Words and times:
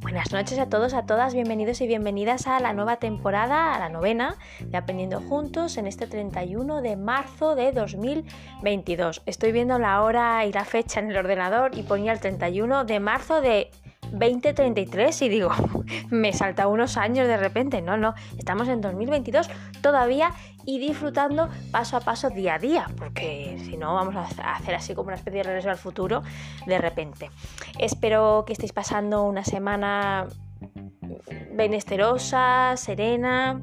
Buenas 0.00 0.32
noches 0.32 0.58
a 0.58 0.68
todos, 0.68 0.94
a 0.94 1.06
todas, 1.06 1.32
bienvenidos 1.32 1.80
y 1.80 1.86
bienvenidas 1.86 2.46
a 2.48 2.58
la 2.58 2.72
nueva 2.72 2.96
temporada, 2.96 3.74
a 3.74 3.78
la 3.78 3.88
novena 3.88 4.36
de 4.60 4.76
Aprendiendo 4.76 5.20
Juntos 5.20 5.76
en 5.76 5.86
este 5.86 6.06
31 6.06 6.82
de 6.82 6.96
marzo 6.96 7.54
de 7.54 7.70
2022. 7.70 9.22
Estoy 9.26 9.52
viendo 9.52 9.78
la 9.78 10.02
hora 10.02 10.44
y 10.44 10.52
la 10.52 10.64
fecha 10.64 10.98
en 10.98 11.10
el 11.10 11.16
ordenador 11.16 11.78
y 11.78 11.82
ponía 11.82 12.12
el 12.12 12.18
31 12.18 12.84
de 12.84 13.00
marzo 13.00 13.40
de 13.40 13.70
2033 14.12 15.22
y 15.22 15.28
digo, 15.28 15.50
me 16.10 16.32
salta 16.32 16.68
unos 16.68 16.96
años 16.96 17.26
de 17.26 17.36
repente. 17.36 17.82
No, 17.82 17.96
no, 17.96 18.14
estamos 18.36 18.68
en 18.68 18.80
2022 18.80 19.48
todavía 19.80 20.32
y 20.64 20.78
disfrutando 20.78 21.48
paso 21.70 21.96
a 21.96 22.00
paso 22.00 22.30
día 22.30 22.54
a 22.54 22.58
día, 22.58 22.86
porque 22.96 23.58
si 23.64 23.76
no 23.76 23.94
vamos 23.94 24.14
a 24.16 24.54
hacer 24.54 24.74
así 24.74 24.94
como 24.94 25.08
una 25.08 25.16
especie 25.16 25.38
de 25.38 25.44
regreso 25.44 25.70
al 25.70 25.78
futuro 25.78 26.22
de 26.66 26.78
repente. 26.78 27.30
Espero 27.78 28.44
que 28.46 28.52
estéis 28.52 28.72
pasando 28.72 29.22
una 29.22 29.44
semana 29.44 30.26
benesterosa, 31.52 32.76
serena, 32.76 33.62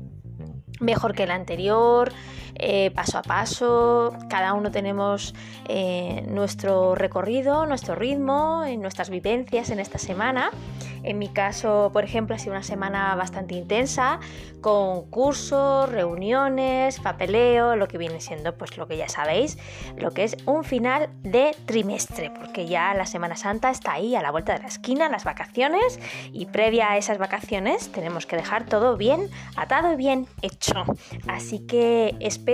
mejor 0.80 1.14
que 1.14 1.27
la 1.27 1.36
anterior. 1.36 2.12
Eh, 2.58 2.91
paso 2.91 3.18
a 3.18 3.22
paso, 3.22 4.14
cada 4.30 4.54
uno 4.54 4.72
tenemos 4.72 5.36
eh, 5.68 6.23
nuestro 6.27 6.95
recorrido, 6.95 7.66
nuestro 7.66 7.95
ritmo, 7.95 8.64
nuestras 8.78 9.09
vivencias 9.09 9.70
en 9.70 9.80
esta 9.80 9.98
semana. 9.98 10.52
En 11.04 11.20
mi 11.20 11.28
caso, 11.28 11.91
por 11.94 12.04
ejemplo, 12.04 12.36
ha 12.36 12.40
sido 12.40 12.54
una 12.54 12.64
semana 12.64 13.14
bastante 13.16 13.54
intensa, 13.54 14.20
con 14.62 15.08
cursos, 15.12 15.88
reuniones, 15.91 17.00
papeleo, 17.00 17.76
lo 17.76 17.88
que 17.88 18.00
viene 18.00 18.20
siendo, 18.20 18.58
pues 18.58 18.76
lo 18.78 18.88
que 18.88 18.98
ya 18.98 19.08
sabéis, 19.08 19.59
lo 19.98 20.12
que 20.12 20.23
es 20.23 20.36
un 20.48 20.64
final 20.64 21.09
de 21.22 21.56
trimestre, 21.67 22.31
porque 22.31 22.66
ya 22.66 22.95
la 22.95 23.06
Semana 23.06 23.36
Santa 23.36 23.70
está 23.70 23.94
ahí 23.94 24.16
a 24.16 24.23
la 24.23 24.31
vuelta 24.31 24.53
de 24.53 24.59
la 24.62 24.67
esquina, 24.67 25.08
las 25.08 25.25
vacaciones, 25.25 26.00
y 26.31 26.47
previa 26.47 26.90
a 26.90 26.97
esas 26.97 27.19
vacaciones 27.19 27.92
tenemos 27.92 28.25
que 28.25 28.36
dejar 28.36 28.66
todo 28.66 28.97
bien 28.97 29.30
atado 29.56 29.94
y 29.94 29.97
bien 29.97 30.25
hecho. 30.42 30.86
Así 31.28 31.59
que 31.59 32.16
espero 32.19 32.44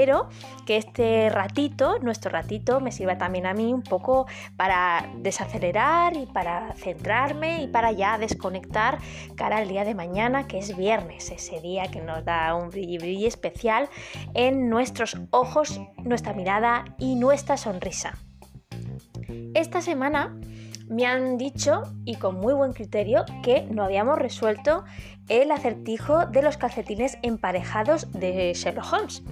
que 0.66 0.78
este 0.78 1.30
ratito, 1.30 2.00
nuestro 2.00 2.31
ratito, 2.31 2.80
me 2.80 2.92
sirva 2.92 3.17
también 3.17 3.45
a 3.45 3.53
mí 3.53 3.73
un 3.73 3.84
poco 3.84 4.28
para 4.58 5.09
desacelerar 5.17 6.17
y 6.17 6.25
para 6.25 6.73
centrarme 6.73 7.64
y 7.64 7.67
para 7.67 7.92
ya 7.92 8.17
descubrir 8.17 8.42
conectar 8.42 8.97
cara 9.36 9.58
al 9.58 9.69
día 9.69 9.86
de 9.86 9.95
mañana, 9.95 10.45
que 10.47 10.58
es 10.58 10.75
viernes, 10.75 11.31
ese 11.31 11.62
día 11.62 11.84
que 11.89 12.02
nos 12.02 12.25
da 12.25 12.53
un 12.56 12.69
brilli 12.69 12.97
brilli 12.97 13.25
especial 13.28 13.88
en 14.34 14.69
nuestros 14.69 15.17
ojos, 15.30 15.80
nuestra 16.03 16.34
mirada 16.34 16.84
y 16.97 17.16
nuestra 17.16 17.56
sonrisa. 17.56 18.17
Esta 19.53 19.81
semana 19.81 20.36
me 20.89 21.06
han 21.06 21.38
dicho, 21.38 21.84
y 22.03 22.16
con 22.16 22.36
muy 22.36 22.53
buen 22.53 22.73
criterio, 22.73 23.23
que 23.44 23.62
no 23.72 23.84
habíamos 23.84 24.19
resuelto 24.19 24.84
el 25.30 25.52
acertijo 25.52 26.25
de 26.25 26.42
los 26.42 26.58
calcetines 26.58 27.17
emparejados 27.22 28.12
de 28.12 28.52
Sherlock 28.53 28.92
Holmes 28.92 29.23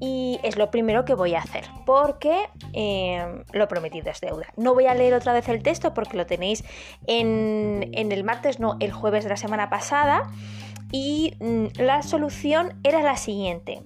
y 0.00 0.40
es 0.42 0.56
lo 0.56 0.70
primero 0.70 1.04
que 1.04 1.14
voy 1.14 1.34
a 1.34 1.40
hacer 1.40 1.64
porque 1.84 2.48
eh, 2.72 3.44
lo 3.52 3.68
prometido 3.68 4.10
es 4.10 4.20
deuda. 4.20 4.46
No 4.56 4.74
voy 4.74 4.86
a 4.86 4.94
leer 4.94 5.14
otra 5.14 5.34
vez 5.34 5.48
el 5.48 5.62
texto 5.62 5.94
porque 5.94 6.16
lo 6.16 6.26
tenéis 6.26 6.64
en, 7.06 7.90
el 7.92 8.24
martes, 8.24 8.58
no, 8.58 8.76
el 8.80 8.92
jueves 8.92 9.24
de 9.24 9.30
la 9.30 9.36
semana 9.36 9.68
pasada 9.68 10.30
y 10.90 11.34
mm, 11.38 11.80
la 11.80 12.02
solución 12.02 12.80
era 12.82 13.02
la 13.02 13.16
siguiente. 13.16 13.82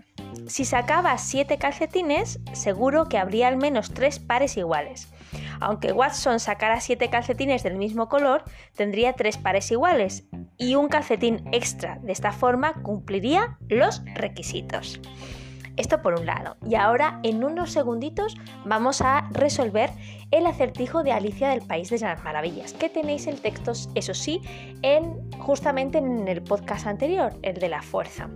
Si 0.47 0.65
sacaba 0.65 1.17
7 1.19 1.59
calcetines, 1.59 2.41
seguro 2.53 3.09
que 3.09 3.19
habría 3.19 3.49
al 3.49 3.57
menos 3.57 3.93
3 3.93 4.21
pares 4.21 4.57
iguales. 4.57 5.09
Aunque 5.61 5.93
Watson 5.93 6.39
sacara 6.39 6.81
7 6.81 7.09
calcetines 7.09 7.63
del 7.63 7.77
mismo 7.77 8.09
color, 8.09 8.45
tendría 8.77 9.15
3 9.15 9.39
pares 9.39 9.71
iguales 9.71 10.25
y 10.59 10.75
un 10.75 10.89
calcetín 10.89 11.49
extra. 11.53 11.99
De 12.03 12.13
esta 12.13 12.33
forma 12.33 12.75
cumpliría 12.83 13.59
los 13.69 14.03
requisitos. 14.15 15.01
Esto 15.77 16.03
por 16.03 16.19
un 16.19 16.27
lado. 16.27 16.57
Y 16.67 16.77
ahora 16.77 17.21
en 17.23 17.43
unos 17.43 17.73
segunditos 17.73 18.37
vamos 18.65 19.01
a 19.01 19.29
resolver 19.33 19.91
el 20.31 20.47
acertijo 20.47 21.03
de 21.03 21.13
Alicia 21.13 21.49
del 21.49 21.63
País 21.63 21.91
de 21.91 21.99
las 21.99 22.23
Maravillas, 22.23 22.73
que 22.73 22.89
tenéis 22.89 23.27
el 23.27 23.41
texto, 23.41 23.73
eso 23.95 24.15
sí, 24.15 24.41
en 24.83 25.31
justamente 25.39 25.99
en 25.99 26.29
el 26.29 26.43
podcast 26.43 26.87
anterior, 26.87 27.33
el 27.43 27.55
de 27.55 27.69
la 27.69 27.83
fuerza. 27.83 28.29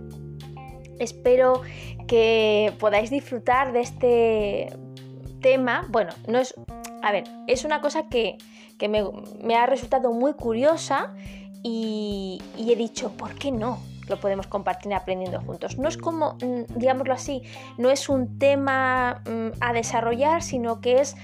Espero 0.99 1.61
que 2.07 2.73
podáis 2.77 3.09
disfrutar 3.09 3.71
de 3.71 3.79
este 3.81 4.77
tema. 5.41 5.85
Bueno, 5.89 6.11
no 6.27 6.39
es. 6.39 6.53
A 7.01 7.13
ver, 7.13 7.23
es 7.47 7.63
una 7.63 7.79
cosa 7.79 8.09
que, 8.09 8.37
me, 9.41 9.55
ha 9.55 9.65
resultado 9.65 10.11
muy 10.11 10.33
curiosa 10.33 11.13
y 11.63 12.41
he 12.57 12.75
dicho, 12.75 13.11
¿por 13.11 13.35
qué 13.35 13.51
no? 13.51 13.79
Lo 14.09 14.19
podemos 14.19 14.47
compartir 14.47 14.93
aprendiendo 14.93 15.39
juntos. 15.41 15.77
No 15.77 15.87
es 15.87 15.97
como, 15.97 16.33
mm, 16.35 16.73
digámoslo 16.75 17.13
así, 17.13 17.43
no 17.77 17.89
es 17.89 18.09
un 18.09 18.37
tema 18.39 19.21
mm, 19.25 19.61
a 19.61 19.73
desarrollar, 19.73 20.41
sino 20.41 20.81
que 20.81 20.99
es 20.99 21.15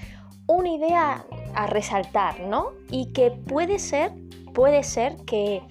una 0.46 0.68
idea 0.70 1.24
a 1.54 1.66
resaltar, 1.66 2.40
¿no? 2.40 2.72
Y 2.90 3.12
que 3.12 3.30
puede 3.30 3.78
ser, 3.78 4.12
puede 4.54 4.82
ser 4.84 5.16
que 5.26 5.62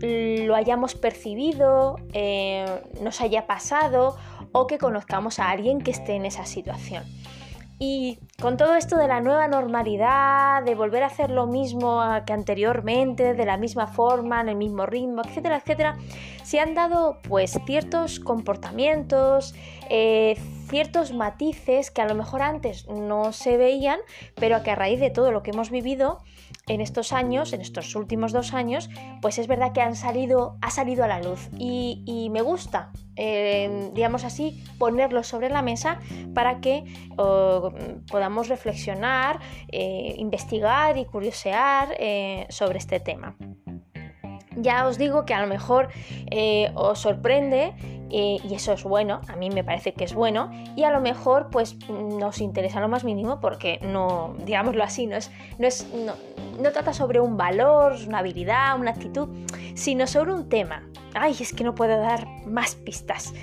lo 0.00 0.54
hayamos 0.54 0.94
percibido, 0.94 1.96
eh, 2.12 2.64
nos 3.00 3.20
haya 3.20 3.46
pasado 3.46 4.16
o 4.52 4.66
que 4.66 4.78
conozcamos 4.78 5.38
a 5.38 5.50
alguien 5.50 5.80
que 5.80 5.90
esté 5.90 6.14
en 6.14 6.24
esa 6.24 6.46
situación. 6.46 7.04
Y 7.78 8.18
con 8.40 8.56
todo 8.56 8.76
esto 8.76 8.96
de 8.96 9.08
la 9.08 9.20
nueva 9.20 9.48
normalidad, 9.48 10.62
de 10.62 10.74
volver 10.74 11.02
a 11.02 11.06
hacer 11.06 11.30
lo 11.30 11.46
mismo 11.46 12.02
que 12.24 12.32
anteriormente, 12.32 13.34
de 13.34 13.44
la 13.44 13.56
misma 13.56 13.88
forma, 13.88 14.40
en 14.40 14.48
el 14.48 14.56
mismo 14.56 14.86
ritmo, 14.86 15.22
etcétera, 15.24 15.56
etcétera, 15.56 15.96
se 16.44 16.60
han 16.60 16.74
dado 16.74 17.18
pues 17.26 17.58
ciertos 17.66 18.20
comportamientos, 18.20 19.54
eh, 19.88 20.36
ciertos 20.68 21.12
matices 21.12 21.90
que 21.90 22.02
a 22.02 22.06
lo 22.06 22.14
mejor 22.14 22.42
antes 22.42 22.86
no 22.88 23.32
se 23.32 23.56
veían, 23.56 23.98
pero 24.34 24.62
que 24.62 24.70
a 24.70 24.74
raíz 24.74 25.00
de 25.00 25.10
todo 25.10 25.32
lo 25.32 25.42
que 25.42 25.50
hemos 25.50 25.70
vivido 25.70 26.22
en 26.66 26.80
estos 26.80 27.12
años, 27.12 27.52
en 27.52 27.62
estos 27.62 27.94
últimos 27.94 28.32
dos 28.32 28.52
años, 28.52 28.90
pues 29.22 29.38
es 29.38 29.46
verdad 29.46 29.72
que 29.72 29.80
han 29.80 29.96
salido, 29.96 30.56
ha 30.60 30.70
salido 30.70 31.04
a 31.04 31.08
la 31.08 31.20
luz. 31.20 31.48
Y, 31.58 32.28
me 32.30 32.42
gusta, 32.42 32.92
eh, 33.16 33.90
digamos 33.94 34.24
así, 34.24 34.64
ponerlo 34.78 35.22
sobre 35.22 35.48
la 35.48 35.62
mesa 35.62 36.00
para 36.34 36.60
que 36.60 36.84
podamos 37.16 38.48
reflexionar, 38.48 39.40
eh, 39.68 40.14
investigar 40.18 40.98
y 40.98 41.06
curiosear 41.06 41.96
sobre 42.50 42.78
este 42.78 43.00
tema 43.00 43.36
ya 44.56 44.86
os 44.86 44.98
digo 44.98 45.24
que 45.24 45.34
a 45.34 45.40
lo 45.40 45.46
mejor 45.46 45.88
eh, 46.30 46.70
os 46.74 46.98
sorprende 46.98 47.74
eh, 48.10 48.38
y 48.44 48.54
eso 48.54 48.72
es 48.72 48.84
bueno, 48.84 49.20
a 49.28 49.36
mí 49.36 49.50
me 49.50 49.64
parece 49.64 49.92
que 49.92 50.04
es 50.04 50.14
bueno 50.14 50.50
y 50.76 50.84
a 50.84 50.90
lo 50.90 51.00
mejor 51.00 51.48
pues 51.50 51.76
nos 51.88 52.40
interesa 52.40 52.80
lo 52.80 52.88
más 52.88 53.02
mínimo 53.02 53.40
porque 53.40 53.80
no, 53.82 54.36
digámoslo 54.44 54.84
así, 54.84 55.06
no, 55.06 55.16
es, 55.16 55.30
no, 55.58 55.66
es, 55.66 55.88
no, 55.92 56.70
trata 56.70 56.92
sobre 56.92 57.18
un 57.20 57.36
valor, 57.36 57.96
una 58.06 58.18
habilidad, 58.18 58.78
una 58.78 58.92
actitud, 58.92 59.28
sino 59.74 60.06
sobre 60.06 60.32
un 60.32 60.48
tema. 60.48 60.88
Ay, 61.14 61.34
es 61.40 61.52
que 61.52 61.64
no 61.64 61.74
puedo 61.74 61.98
dar 61.98 62.26
más 62.46 62.76
pistas. 62.76 63.34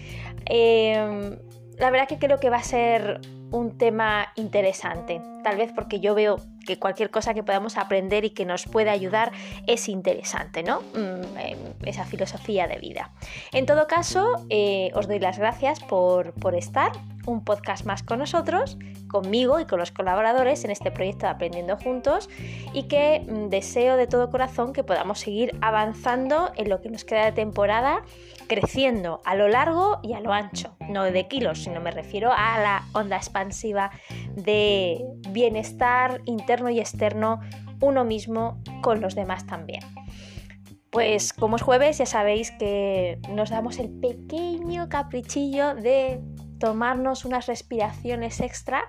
Em, 0.45 1.37
la 1.77 1.89
verdad 1.89 2.07
que 2.07 2.17
creo 2.17 2.39
que 2.39 2.49
va 2.49 2.57
a 2.57 2.63
ser 2.63 3.19
un 3.51 3.77
tema 3.77 4.27
interesante, 4.35 5.21
tal 5.43 5.57
vez 5.57 5.73
porque 5.73 5.99
yo 5.99 6.15
veo 6.15 6.37
que 6.65 6.79
cualquier 6.79 7.09
cosa 7.09 7.33
que 7.33 7.43
podamos 7.43 7.77
aprender 7.77 8.25
y 8.25 8.31
que 8.31 8.45
nos 8.45 8.65
pueda 8.65 8.91
ayudar 8.91 9.31
es 9.67 9.89
interesante, 9.89 10.63
¿no? 10.63 10.81
Mm, 10.93 11.37
em, 11.37 11.57
esa 11.85 12.05
filosofía 12.05 12.67
de 12.67 12.77
vida. 12.77 13.11
En 13.51 13.65
todo 13.65 13.87
caso, 13.87 14.45
eh, 14.49 14.91
os 14.93 15.07
doy 15.07 15.19
las 15.19 15.37
gracias 15.37 15.79
por, 15.79 16.33
por 16.33 16.55
estar 16.55 16.91
un 17.25 17.43
podcast 17.43 17.85
más 17.85 18.03
con 18.03 18.19
nosotros, 18.19 18.77
conmigo 19.07 19.59
y 19.59 19.65
con 19.65 19.79
los 19.79 19.91
colaboradores 19.91 20.63
en 20.63 20.71
este 20.71 20.91
proyecto 20.91 21.25
de 21.25 21.33
Aprendiendo 21.33 21.77
Juntos 21.77 22.29
y 22.73 22.83
que 22.83 23.25
mm, 23.27 23.49
deseo 23.49 23.97
de 23.97 24.07
todo 24.07 24.29
corazón 24.29 24.73
que 24.73 24.83
podamos 24.83 25.19
seguir 25.19 25.57
avanzando 25.61 26.51
en 26.55 26.69
lo 26.69 26.81
que 26.81 26.89
nos 26.89 27.03
queda 27.03 27.25
de 27.25 27.31
temporada, 27.31 28.03
creciendo 28.47 29.21
a 29.25 29.35
lo 29.35 29.47
largo 29.47 29.99
y 30.03 30.13
a 30.13 30.19
lo 30.19 30.33
ancho, 30.33 30.75
no 30.89 31.03
de 31.03 31.27
kilos, 31.27 31.63
sino 31.63 31.81
me 31.81 31.91
refiero 31.91 32.31
a 32.31 32.59
la 32.59 32.83
onda 32.93 33.17
expansiva 33.17 33.91
de 34.35 35.03
bienestar 35.29 36.21
interno 36.25 36.69
y 36.69 36.79
externo, 36.79 37.39
uno 37.81 38.05
mismo 38.05 38.61
con 38.81 39.01
los 39.01 39.15
demás 39.15 39.45
también. 39.45 39.81
Pues 40.91 41.31
como 41.31 41.55
es 41.55 41.61
jueves 41.61 41.97
ya 41.99 42.05
sabéis 42.05 42.51
que 42.51 43.17
nos 43.29 43.49
damos 43.49 43.79
el 43.79 43.89
pequeño 43.89 44.89
caprichillo 44.89 45.73
de 45.73 46.19
tomarnos 46.61 47.25
unas 47.25 47.47
respiraciones 47.47 48.39
extra, 48.39 48.83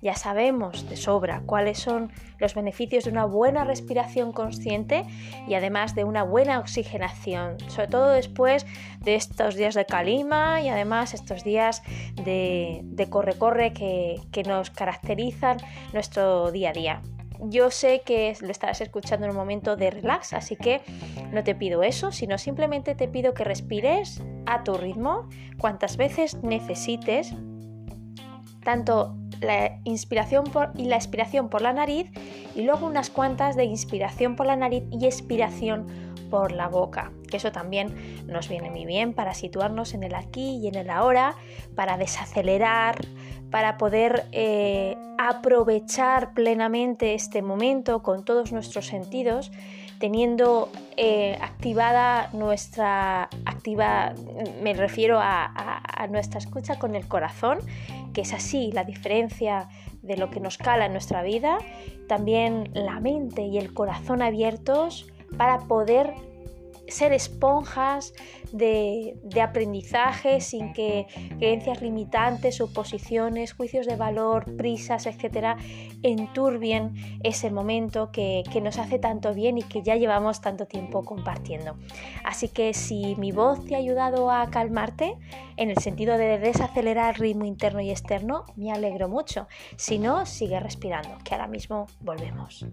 ya 0.00 0.14
sabemos 0.14 0.88
de 0.88 0.96
sobra 0.96 1.42
cuáles 1.44 1.78
son 1.78 2.12
los 2.38 2.54
beneficios 2.54 3.04
de 3.04 3.10
una 3.10 3.24
buena 3.24 3.64
respiración 3.64 4.32
consciente 4.32 5.04
y 5.48 5.54
además 5.54 5.96
de 5.96 6.04
una 6.04 6.22
buena 6.22 6.60
oxigenación, 6.60 7.58
sobre 7.68 7.88
todo 7.88 8.10
después 8.10 8.64
de 9.00 9.16
estos 9.16 9.56
días 9.56 9.74
de 9.74 9.86
calima 9.86 10.60
y 10.60 10.68
además 10.68 11.14
estos 11.14 11.42
días 11.42 11.82
de 12.14 13.06
corre-corre 13.10 13.72
que, 13.72 14.20
que 14.30 14.44
nos 14.44 14.70
caracterizan 14.70 15.56
nuestro 15.92 16.52
día 16.52 16.70
a 16.70 16.72
día. 16.72 17.02
Yo 17.40 17.70
sé 17.70 18.02
que 18.04 18.36
lo 18.40 18.50
estarás 18.50 18.80
escuchando 18.80 19.26
en 19.26 19.30
un 19.30 19.36
momento 19.36 19.76
de 19.76 19.90
relax, 19.90 20.32
así 20.32 20.56
que 20.56 20.82
no 21.32 21.44
te 21.44 21.54
pido 21.54 21.82
eso, 21.82 22.12
sino 22.12 22.38
simplemente 22.38 22.94
te 22.94 23.08
pido 23.08 23.34
que 23.34 23.44
respires 23.44 24.22
a 24.46 24.64
tu 24.64 24.74
ritmo, 24.74 25.28
cuantas 25.58 25.96
veces 25.96 26.42
necesites, 26.42 27.34
tanto 28.64 29.16
la 29.40 29.78
inspiración 29.84 30.44
y 30.74 30.86
la 30.86 30.96
expiración 30.96 31.48
por 31.48 31.62
la 31.62 31.72
nariz 31.72 32.10
y 32.54 32.62
luego 32.62 32.86
unas 32.86 33.10
cuantas 33.10 33.54
de 33.56 33.64
inspiración 33.64 34.34
por 34.34 34.46
la 34.46 34.56
nariz 34.56 34.84
y 34.90 35.06
expiración 35.06 35.86
por 36.30 36.52
la 36.52 36.68
boca, 36.68 37.12
que 37.30 37.36
eso 37.36 37.52
también 37.52 38.26
nos 38.26 38.48
viene 38.48 38.70
muy 38.70 38.84
bien 38.84 39.14
para 39.14 39.34
situarnos 39.34 39.94
en 39.94 40.02
el 40.02 40.14
aquí 40.14 40.58
y 40.62 40.68
en 40.68 40.74
el 40.74 40.90
ahora, 40.90 41.34
para 41.74 41.96
desacelerar, 41.96 43.04
para 43.50 43.78
poder 43.78 44.26
eh, 44.32 44.96
aprovechar 45.18 46.34
plenamente 46.34 47.14
este 47.14 47.42
momento 47.42 48.02
con 48.02 48.24
todos 48.24 48.52
nuestros 48.52 48.86
sentidos, 48.86 49.52
teniendo 49.98 50.70
eh, 50.96 51.38
activada 51.40 52.28
nuestra 52.32 53.30
activa, 53.46 54.12
me 54.62 54.74
refiero 54.74 55.18
a 55.20 56.06
nuestra 56.10 56.38
escucha 56.38 56.78
con 56.78 56.94
el 56.94 57.08
corazón, 57.08 57.58
que 58.12 58.20
es 58.22 58.32
así 58.32 58.72
la 58.72 58.84
diferencia 58.84 59.68
de 60.06 60.16
lo 60.16 60.30
que 60.30 60.40
nos 60.40 60.56
cala 60.56 60.86
en 60.86 60.92
nuestra 60.92 61.22
vida, 61.22 61.58
también 62.08 62.70
la 62.72 63.00
mente 63.00 63.42
y 63.42 63.58
el 63.58 63.74
corazón 63.74 64.22
abiertos 64.22 65.06
para 65.36 65.58
poder 65.60 66.14
ser 66.88 67.12
esponjas 67.12 68.14
de, 68.52 69.16
aprendizaje 69.42 70.40
sin 70.40 70.72
que 70.72 71.06
creencias 71.38 71.82
limitantes, 71.82 72.56
suposiciones, 72.56 73.52
juicios 73.52 73.86
de 73.86 73.96
valor, 73.96 74.56
prisas, 74.56 75.06
etcétera, 75.06 75.56
enturbien 76.02 76.94
ese 77.22 77.50
momento 77.50 78.10
que, 78.12 78.44
nos 78.62 78.78
hace 78.78 78.98
tanto 78.98 79.34
bien 79.34 79.58
y 79.58 79.62
que 79.62 79.82
ya 79.82 79.96
llevamos 79.96 80.40
tanto 80.40 80.66
tiempo 80.66 81.04
compartiendo. 81.04 81.76
Así 82.24 82.48
que 82.48 82.72
si 82.72 83.14
mi 83.16 83.32
voz 83.32 83.64
te 83.64 83.74
ha 83.74 83.78
ayudado 83.78 84.30
a 84.30 84.48
calmarte, 84.50 85.16
en 85.56 85.70
el 85.70 85.78
sentido 85.78 86.18
de 86.18 86.38
desacelerar 86.38 87.14
el 87.14 87.20
ritmo 87.20 87.44
interno 87.44 87.80
y 87.80 87.90
externo, 87.90 88.44
me 88.56 88.72
alegro 88.72 89.08
mucho. 89.08 89.46
Si 89.76 89.98
no, 89.98 90.26
sigue 90.26 90.58
respirando, 90.58 91.18
que 91.22 91.34
ahora 91.34 91.48
mismo 91.48 91.86
volvemos. 92.00 92.66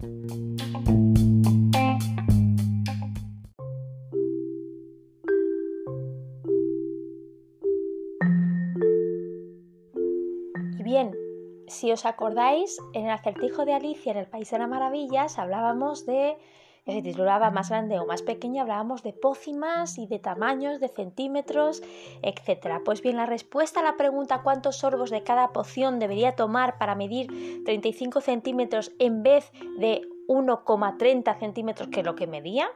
Si 11.84 11.92
os 11.92 12.06
acordáis, 12.06 12.78
en 12.94 13.08
el 13.08 13.12
acertijo 13.12 13.66
de 13.66 13.74
Alicia 13.74 14.14
en 14.14 14.18
el 14.18 14.26
País 14.26 14.50
de 14.50 14.58
las 14.58 14.70
Maravillas 14.70 15.38
hablábamos 15.38 16.06
de, 16.06 16.38
que 16.86 16.94
se 16.94 17.02
titulaba 17.02 17.52
más 17.52 17.72
grande 17.72 18.00
o 18.00 18.06
más 18.06 18.22
pequeño, 18.22 18.62
hablábamos 18.62 19.04
de 19.04 19.12
pócimas 19.12 19.98
y 19.98 20.08
de 20.08 20.18
tamaños, 20.18 20.80
de 20.80 20.88
centímetros, 20.88 21.84
etc. 22.22 22.80
Pues 22.86 23.02
bien, 23.02 23.18
la 23.18 23.26
respuesta 23.26 23.82
a 23.82 23.84
la 23.84 23.98
pregunta 23.98 24.44
cuántos 24.44 24.78
sorbos 24.78 25.10
de 25.10 25.24
cada 25.24 25.52
poción 25.52 26.00
debería 26.00 26.38
tomar 26.38 26.78
para 26.78 26.96
medir 26.96 27.28
35 27.66 28.22
centímetros 28.22 28.94
en 28.98 29.22
vez 29.22 29.52
de 29.78 30.04
1,30 30.30 31.38
centímetros 31.38 31.90
que 31.90 32.00
es 32.00 32.06
lo 32.06 32.16
que 32.16 32.28
medía, 32.28 32.70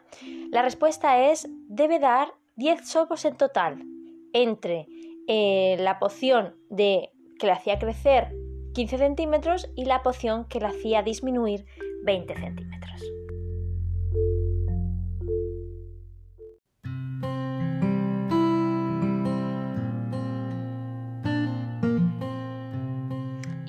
la 0.52 0.64
respuesta 0.64 1.30
es 1.30 1.48
debe 1.70 2.00
dar 2.00 2.34
10 2.58 2.86
sorbos 2.86 3.24
en 3.24 3.38
total 3.38 3.86
entre 4.34 4.86
eh, 5.30 5.78
la 5.80 5.98
poción 5.98 6.58
de 6.70 7.14
que 7.40 7.46
le 7.46 7.54
hacía 7.54 7.80
crecer 7.80 8.34
15 8.78 9.00
centímetros 9.00 9.68
y 9.76 9.86
la 9.86 10.04
poción 10.04 10.46
que 10.46 10.60
la 10.60 10.68
hacía 10.68 11.02
disminuir 11.02 11.66
20 12.04 12.36
centímetros. 12.36 12.87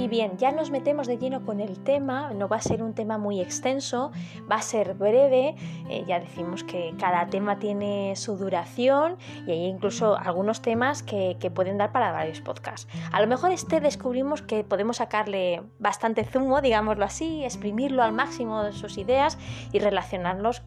Bien, 0.08 0.36
ya 0.38 0.52
nos 0.52 0.70
metemos 0.70 1.06
de 1.06 1.18
lleno 1.18 1.44
con 1.44 1.60
el 1.60 1.82
tema, 1.84 2.32
no 2.34 2.48
va 2.48 2.56
a 2.56 2.60
ser 2.60 2.82
un 2.82 2.94
tema 2.94 3.18
muy 3.18 3.40
extenso, 3.40 4.10
va 4.50 4.56
a 4.56 4.62
ser 4.62 4.94
breve, 4.94 5.54
eh, 5.88 6.04
ya 6.06 6.20
decimos 6.20 6.64
que 6.64 6.94
cada 6.98 7.26
tema 7.26 7.58
tiene 7.58 8.16
su 8.16 8.36
duración 8.36 9.16
y 9.46 9.52
hay 9.52 9.66
incluso 9.66 10.16
algunos 10.18 10.62
temas 10.62 11.02
que, 11.02 11.36
que 11.38 11.50
pueden 11.50 11.78
dar 11.78 11.92
para 11.92 12.12
varios 12.12 12.40
podcasts. 12.40 12.88
A 13.12 13.20
lo 13.20 13.26
mejor 13.26 13.52
este 13.52 13.80
descubrimos 13.80 14.42
que 14.42 14.64
podemos 14.64 14.98
sacarle 14.98 15.62
bastante 15.78 16.24
zumo, 16.24 16.60
digámoslo 16.60 17.04
así, 17.04 17.44
exprimirlo 17.44 18.02
al 18.02 18.12
máximo 18.12 18.62
de 18.64 18.72
sus 18.72 18.98
ideas 18.98 19.38
y 19.72 19.78
relacionarlos 19.78 20.62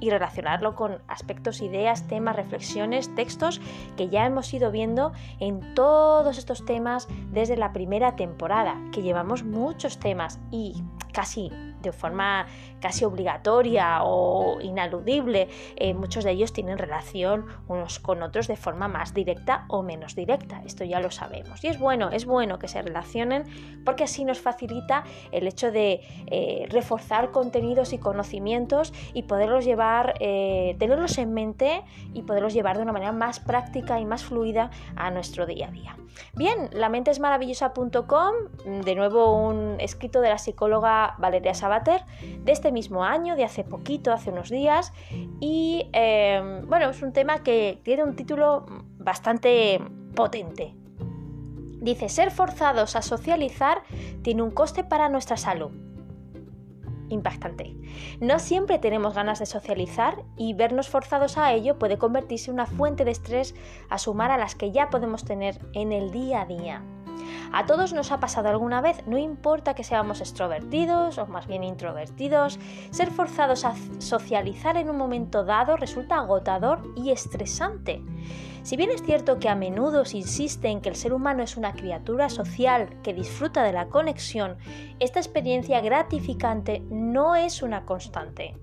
y 0.00 0.10
relacionarlo 0.10 0.74
con 0.74 0.98
aspectos, 1.08 1.60
ideas, 1.60 2.06
temas, 2.06 2.36
reflexiones, 2.36 3.14
textos 3.14 3.60
que 3.96 4.08
ya 4.08 4.26
hemos 4.26 4.52
ido 4.52 4.70
viendo 4.70 5.12
en 5.40 5.74
todos 5.74 6.38
estos 6.38 6.64
temas 6.64 7.08
desde 7.30 7.56
la 7.56 7.72
primera 7.72 8.16
temporada, 8.16 8.76
que 8.92 9.02
llevamos 9.02 9.44
muchos 9.44 9.98
temas 9.98 10.38
y 10.50 10.82
casi 11.12 11.50
de 11.80 11.92
forma 11.92 12.46
casi 12.80 13.04
obligatoria 13.04 14.02
o 14.02 14.60
inaludible. 14.60 15.48
Eh, 15.76 15.94
muchos 15.94 16.24
de 16.24 16.32
ellos 16.32 16.52
tienen 16.52 16.78
relación 16.78 17.46
unos 17.66 17.98
con 17.98 18.22
otros 18.22 18.46
de 18.46 18.56
forma 18.56 18.88
más 18.88 19.14
directa 19.14 19.64
o 19.68 19.82
menos 19.82 20.14
directa. 20.14 20.62
Esto 20.64 20.84
ya 20.84 21.00
lo 21.00 21.10
sabemos. 21.10 21.62
Y 21.64 21.68
es 21.68 21.78
bueno, 21.78 22.10
es 22.10 22.24
bueno 22.24 22.58
que 22.58 22.68
se 22.68 22.82
relacionen 22.82 23.44
porque 23.84 24.04
así 24.04 24.24
nos 24.24 24.40
facilita 24.40 25.04
el 25.32 25.46
hecho 25.46 25.70
de 25.70 26.00
eh, 26.26 26.66
reforzar 26.70 27.30
contenidos 27.30 27.92
y 27.92 27.98
conocimientos 27.98 28.92
y 29.14 29.22
poderlos 29.22 29.64
llevar, 29.64 30.14
eh, 30.20 30.76
tenerlos 30.78 31.18
en 31.18 31.32
mente 31.32 31.82
y 32.14 32.22
poderlos 32.22 32.54
llevar 32.54 32.76
de 32.76 32.82
una 32.82 32.92
manera 32.92 33.12
más 33.12 33.40
práctica 33.40 33.98
y 34.00 34.04
más 34.04 34.24
fluida 34.24 34.70
a 34.96 35.10
nuestro 35.10 35.46
día 35.46 35.68
a 35.68 35.70
día. 35.70 35.96
Bien, 36.34 36.68
la 36.72 36.88
mente 36.88 37.10
es 37.10 37.20
maravillosa.com, 37.20 38.34
de 38.84 38.94
nuevo 38.94 39.36
un 39.36 39.76
escrito 39.80 40.20
de 40.20 40.30
la 40.30 40.38
psicóloga 40.38 41.14
Valeria 41.18 41.54
De 41.68 42.52
este 42.52 42.72
mismo 42.72 43.04
año, 43.04 43.36
de 43.36 43.44
hace 43.44 43.64
poquito, 43.64 44.12
hace 44.12 44.30
unos 44.30 44.50
días, 44.50 44.92
y 45.40 45.88
em, 45.92 46.66
bueno, 46.66 46.90
es 46.90 47.02
un 47.02 47.12
tema 47.12 47.42
que 47.42 47.80
tiene 47.82 48.02
un 48.04 48.16
título 48.16 48.66
bastante 48.98 49.80
potente. 50.14 50.74
Dice, 51.80 52.08
ser 52.08 52.30
forzados 52.30 52.96
a 52.96 53.02
socializar 53.02 53.82
tiene 54.22 54.42
un 54.42 54.50
coste 54.50 54.82
para 54.82 55.08
nuestra 55.08 55.36
salud 55.36 55.70
impactante. 57.08 57.76
No 58.20 58.38
siempre 58.38 58.78
tenemos 58.78 59.14
ganas 59.14 59.38
de 59.38 59.46
socializar 59.46 60.22
y 60.36 60.54
vernos 60.54 60.88
forzados 60.88 61.38
a 61.38 61.52
ello 61.52 61.78
puede 61.78 61.98
convertirse 61.98 62.50
en 62.50 62.54
una 62.54 62.66
fuente 62.66 63.04
de 63.04 63.10
estrés 63.10 63.54
a 63.88 63.98
sumar 63.98 64.30
a 64.30 64.38
las 64.38 64.54
que 64.54 64.72
ya 64.72 64.90
podemos 64.90 65.24
tener 65.24 65.58
en 65.72 65.92
el 65.92 66.10
día 66.10 66.42
a 66.42 66.46
día. 66.46 66.82
A 67.52 67.66
todos 67.66 67.92
nos 67.92 68.12
ha 68.12 68.20
pasado 68.20 68.48
alguna 68.48 68.80
vez, 68.80 69.02
no 69.06 69.18
importa 69.18 69.74
que 69.74 69.84
seamos 69.84 70.20
extrovertidos 70.20 71.18
o 71.18 71.26
más 71.26 71.46
bien 71.46 71.64
introvertidos, 71.64 72.58
ser 72.90 73.10
forzados 73.10 73.64
a 73.64 73.74
socializar 73.98 74.76
en 74.76 74.90
un 74.90 74.96
momento 74.96 75.44
dado 75.44 75.76
resulta 75.76 76.16
agotador 76.16 76.82
y 76.96 77.10
estresante. 77.10 78.02
Si 78.62 78.76
bien 78.76 78.90
es 78.90 79.02
cierto 79.02 79.38
que 79.38 79.48
a 79.48 79.54
menudo 79.54 80.04
se 80.04 80.18
insiste 80.18 80.68
en 80.68 80.80
que 80.80 80.88
el 80.88 80.96
ser 80.96 81.12
humano 81.12 81.42
es 81.42 81.56
una 81.56 81.72
criatura 81.72 82.28
social 82.28 82.88
que 83.02 83.14
disfruta 83.14 83.62
de 83.62 83.72
la 83.72 83.88
conexión, 83.88 84.58
esta 85.00 85.20
experiencia 85.20 85.80
gratificante 85.80 86.82
no 86.90 87.34
es 87.36 87.62
una 87.62 87.84
constante. 87.86 88.54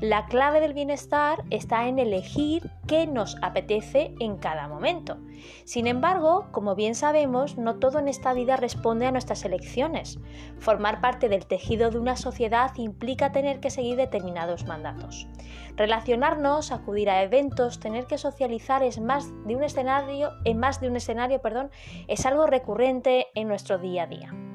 La 0.00 0.26
clave 0.26 0.60
del 0.60 0.74
bienestar 0.74 1.42
está 1.50 1.88
en 1.88 1.98
elegir 1.98 2.70
qué 2.86 3.08
nos 3.08 3.36
apetece 3.42 4.14
en 4.20 4.36
cada 4.36 4.68
momento. 4.68 5.16
Sin 5.64 5.88
embargo, 5.88 6.46
como 6.52 6.76
bien 6.76 6.94
sabemos, 6.94 7.58
no 7.58 7.80
todo 7.80 7.98
en 7.98 8.06
esta 8.06 8.32
vida 8.32 8.56
responde 8.56 9.06
a 9.06 9.10
nuestras 9.10 9.44
elecciones. 9.44 10.20
Formar 10.60 11.00
parte 11.00 11.28
del 11.28 11.46
tejido 11.46 11.90
de 11.90 11.98
una 11.98 12.16
sociedad 12.16 12.70
implica 12.76 13.32
tener 13.32 13.58
que 13.58 13.70
seguir 13.70 13.96
determinados 13.96 14.66
mandatos. 14.66 15.26
Relacionarnos, 15.74 16.70
acudir 16.70 17.10
a 17.10 17.24
eventos, 17.24 17.80
tener 17.80 18.06
que 18.06 18.18
socializar 18.18 18.84
es 18.84 19.00
más 19.00 19.28
de 19.46 19.56
un 19.56 19.64
escenario, 19.64 20.30
en 20.44 20.58
más 20.58 20.80
de 20.80 20.86
un 20.86 20.94
escenario, 20.94 21.42
perdón, 21.42 21.72
es 22.06 22.24
algo 22.24 22.46
recurrente 22.46 23.26
en 23.34 23.48
nuestro 23.48 23.78
día 23.78 24.04
a 24.04 24.06
día. 24.06 24.47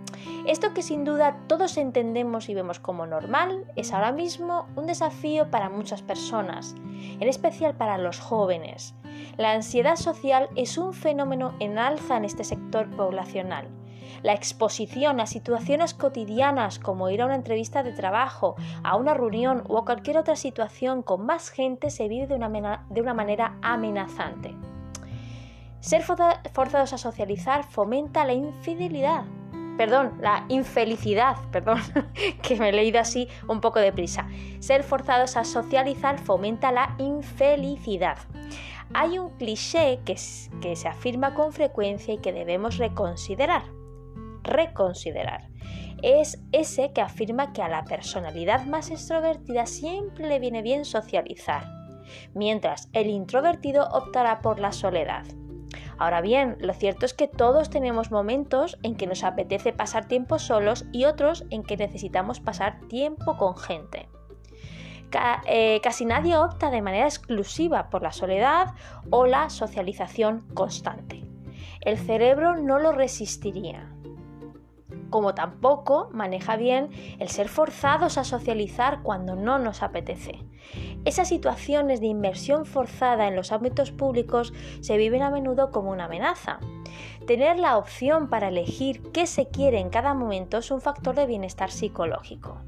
Esto 0.45 0.73
que 0.73 0.81
sin 0.81 1.05
duda 1.05 1.37
todos 1.47 1.77
entendemos 1.77 2.49
y 2.49 2.53
vemos 2.53 2.79
como 2.79 3.05
normal 3.05 3.65
es 3.75 3.93
ahora 3.93 4.11
mismo 4.11 4.67
un 4.75 4.87
desafío 4.87 5.49
para 5.49 5.69
muchas 5.69 6.01
personas, 6.01 6.75
en 7.19 7.27
especial 7.27 7.75
para 7.75 7.97
los 7.97 8.19
jóvenes. 8.19 8.95
La 9.37 9.51
ansiedad 9.51 9.95
social 9.95 10.49
es 10.55 10.77
un 10.77 10.93
fenómeno 10.93 11.53
en 11.59 11.77
alza 11.77 12.17
en 12.17 12.25
este 12.25 12.43
sector 12.43 12.89
poblacional. 12.95 13.67
La 14.21 14.33
exposición 14.33 15.19
a 15.19 15.25
situaciones 15.25 15.93
cotidianas 15.93 16.79
como 16.79 17.09
ir 17.09 17.21
a 17.21 17.25
una 17.25 17.35
entrevista 17.35 17.83
de 17.83 17.91
trabajo, 17.91 18.55
a 18.83 18.95
una 18.95 19.13
reunión 19.13 19.63
o 19.67 19.77
a 19.77 19.85
cualquier 19.85 20.17
otra 20.17 20.35
situación 20.35 21.03
con 21.03 21.25
más 21.25 21.49
gente 21.49 21.89
se 21.89 22.07
vive 22.07 22.27
de 22.27 22.35
una, 22.35 22.85
de 22.89 23.01
una 23.01 23.13
manera 23.13 23.57
amenazante. 23.61 24.55
Ser 25.79 26.03
forzados 26.03 26.93
a 26.93 26.97
socializar 26.97 27.65
fomenta 27.65 28.23
la 28.23 28.33
infidelidad, 28.33 29.25
perdón, 29.77 30.17
la 30.19 30.45
infelicidad, 30.49 31.37
perdón, 31.51 31.79
que 32.41 32.55
me 32.55 32.69
he 32.69 32.73
leído 32.73 32.99
así 32.99 33.27
un 33.47 33.61
poco 33.61 33.79
deprisa. 33.79 34.27
Ser 34.59 34.83
forzados 34.83 35.37
a 35.37 35.43
socializar 35.43 36.19
fomenta 36.19 36.71
la 36.71 36.95
infelicidad. 36.99 38.17
Hay 38.93 39.17
un 39.17 39.29
cliché 39.37 39.99
que, 40.05 40.15
que 40.61 40.75
se 40.75 40.87
afirma 40.87 41.33
con 41.33 41.51
frecuencia 41.51 42.13
y 42.13 42.19
que 42.19 42.33
debemos 42.33 42.77
reconsiderar. 42.77 43.63
Reconsiderar. 44.43 45.47
Es 46.03 46.43
ese 46.51 46.91
que 46.91 47.01
afirma 47.01 47.53
que 47.53 47.61
a 47.61 47.69
la 47.69 47.85
personalidad 47.85 48.65
más 48.65 48.91
extrovertida 48.91 49.65
siempre 49.65 50.27
le 50.27 50.37
viene 50.37 50.61
bien 50.61 50.83
socializar, 50.83 51.63
mientras 52.33 52.89
el 52.91 53.07
introvertido 53.07 53.87
optará 53.89 54.41
por 54.41 54.59
la 54.59 54.73
soledad. 54.73 55.23
Ahora 56.03 56.19
bien, 56.19 56.57
lo 56.59 56.73
cierto 56.73 57.05
es 57.05 57.13
que 57.13 57.29
todos 57.29 57.69
tenemos 57.69 58.11
momentos 58.11 58.77
en 58.83 58.95
que 58.95 59.07
nos 59.07 59.23
apetece 59.23 59.71
pasar 59.71 60.05
tiempo 60.05 60.37
solos 60.37 60.83
y 60.91 61.05
otros 61.05 61.45
en 61.49 61.63
que 61.63 61.77
necesitamos 61.77 62.41
pasar 62.41 62.81
tiempo 62.89 63.37
con 63.37 63.55
gente. 63.55 64.09
Eh, 65.47 65.79
casi 65.81 66.03
nadie 66.03 66.35
opta 66.35 66.71
de 66.71 66.81
manera 66.81 67.05
exclusiva 67.05 67.89
por 67.89 68.03
la 68.03 68.11
soledad 68.11 68.73
o 69.11 69.27
la 69.27 69.49
socialización 69.49 70.41
constante. 70.53 71.23
El 71.79 71.97
cerebro 71.97 72.57
no 72.57 72.79
lo 72.79 72.91
resistiría 72.91 73.92
como 75.13 75.35
tampoco 75.35 76.09
maneja 76.11 76.55
bien 76.55 76.89
el 77.19 77.29
ser 77.29 77.47
forzados 77.47 78.17
a 78.17 78.23
socializar 78.23 79.03
cuando 79.03 79.35
no 79.35 79.59
nos 79.59 79.83
apetece. 79.83 80.39
Esas 81.05 81.27
situaciones 81.27 82.01
de 82.01 82.07
inversión 82.07 82.65
forzada 82.65 83.27
en 83.27 83.35
los 83.35 83.51
ámbitos 83.51 83.91
públicos 83.91 84.53
se 84.81 84.97
viven 84.97 85.21
a 85.21 85.29
menudo 85.29 85.69
como 85.69 85.91
una 85.91 86.05
amenaza. 86.05 86.57
Tener 87.27 87.59
la 87.59 87.77
opción 87.77 88.27
para 88.27 88.47
elegir 88.47 89.03
qué 89.11 89.27
se 89.27 89.49
quiere 89.49 89.79
en 89.79 89.91
cada 89.91 90.15
momento 90.15 90.57
es 90.57 90.71
un 90.71 90.81
factor 90.81 91.13
de 91.13 91.27
bienestar 91.27 91.69
psicológico. 91.69 92.63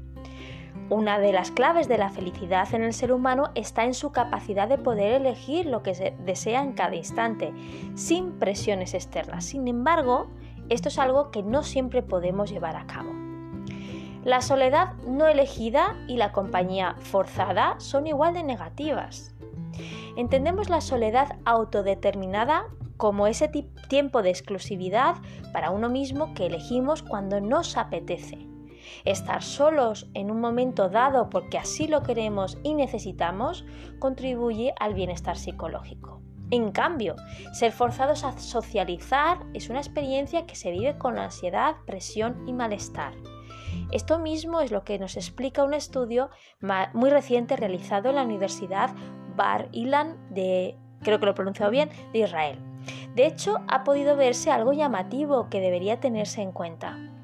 Una 0.88 1.18
de 1.18 1.32
las 1.32 1.50
claves 1.50 1.88
de 1.88 1.98
la 1.98 2.10
felicidad 2.10 2.72
en 2.74 2.84
el 2.84 2.92
ser 2.92 3.12
humano 3.12 3.50
está 3.56 3.84
en 3.86 3.94
su 3.94 4.12
capacidad 4.12 4.68
de 4.68 4.78
poder 4.78 5.14
elegir 5.14 5.66
lo 5.66 5.82
que 5.82 6.14
desea 6.24 6.62
en 6.62 6.74
cada 6.74 6.94
instante, 6.94 7.52
sin 7.96 8.38
presiones 8.38 8.94
externas. 8.94 9.46
Sin 9.46 9.66
embargo, 9.66 10.28
esto 10.68 10.88
es 10.88 10.98
algo 10.98 11.30
que 11.30 11.42
no 11.42 11.62
siempre 11.62 12.02
podemos 12.02 12.50
llevar 12.50 12.76
a 12.76 12.86
cabo. 12.86 13.12
La 14.24 14.40
soledad 14.40 14.94
no 15.06 15.28
elegida 15.28 15.96
y 16.08 16.16
la 16.16 16.32
compañía 16.32 16.96
forzada 16.98 17.76
son 17.78 18.08
igual 18.08 18.34
de 18.34 18.42
negativas. 18.42 19.34
Entendemos 20.16 20.68
la 20.68 20.80
soledad 20.80 21.36
autodeterminada 21.44 22.66
como 22.96 23.26
ese 23.26 23.48
tiempo 23.88 24.22
de 24.22 24.30
exclusividad 24.30 25.16
para 25.52 25.70
uno 25.70 25.88
mismo 25.88 26.34
que 26.34 26.46
elegimos 26.46 27.02
cuando 27.02 27.40
nos 27.40 27.76
apetece. 27.76 28.48
Estar 29.04 29.42
solos 29.42 30.08
en 30.14 30.30
un 30.30 30.40
momento 30.40 30.88
dado 30.88 31.30
porque 31.30 31.58
así 31.58 31.86
lo 31.86 32.02
queremos 32.02 32.58
y 32.62 32.74
necesitamos 32.74 33.64
contribuye 33.98 34.74
al 34.80 34.94
bienestar 34.94 35.36
psicológico. 35.36 36.25
En 36.50 36.70
cambio, 36.70 37.16
ser 37.52 37.72
forzados 37.72 38.22
a 38.24 38.38
socializar 38.38 39.38
es 39.52 39.68
una 39.68 39.80
experiencia 39.80 40.46
que 40.46 40.54
se 40.54 40.70
vive 40.70 40.96
con 40.96 41.18
ansiedad, 41.18 41.76
presión 41.86 42.44
y 42.46 42.52
malestar. 42.52 43.14
Esto 43.90 44.18
mismo 44.18 44.60
es 44.60 44.70
lo 44.70 44.84
que 44.84 44.98
nos 44.98 45.16
explica 45.16 45.64
un 45.64 45.74
estudio 45.74 46.30
muy 46.92 47.10
reciente 47.10 47.56
realizado 47.56 48.10
en 48.10 48.16
la 48.16 48.22
Universidad 48.22 48.90
Bar 49.36 49.68
Ilan 49.72 50.16
de, 50.30 50.76
creo 51.02 51.18
que 51.18 51.26
lo 51.26 51.32
he 51.32 51.34
pronunciado 51.34 51.70
bien, 51.70 51.90
de 52.12 52.20
Israel. 52.20 52.58
De 53.14 53.26
hecho, 53.26 53.58
ha 53.68 53.82
podido 53.82 54.16
verse 54.16 54.50
algo 54.50 54.72
llamativo 54.72 55.48
que 55.50 55.60
debería 55.60 55.98
tenerse 55.98 56.42
en 56.42 56.52
cuenta 56.52 57.15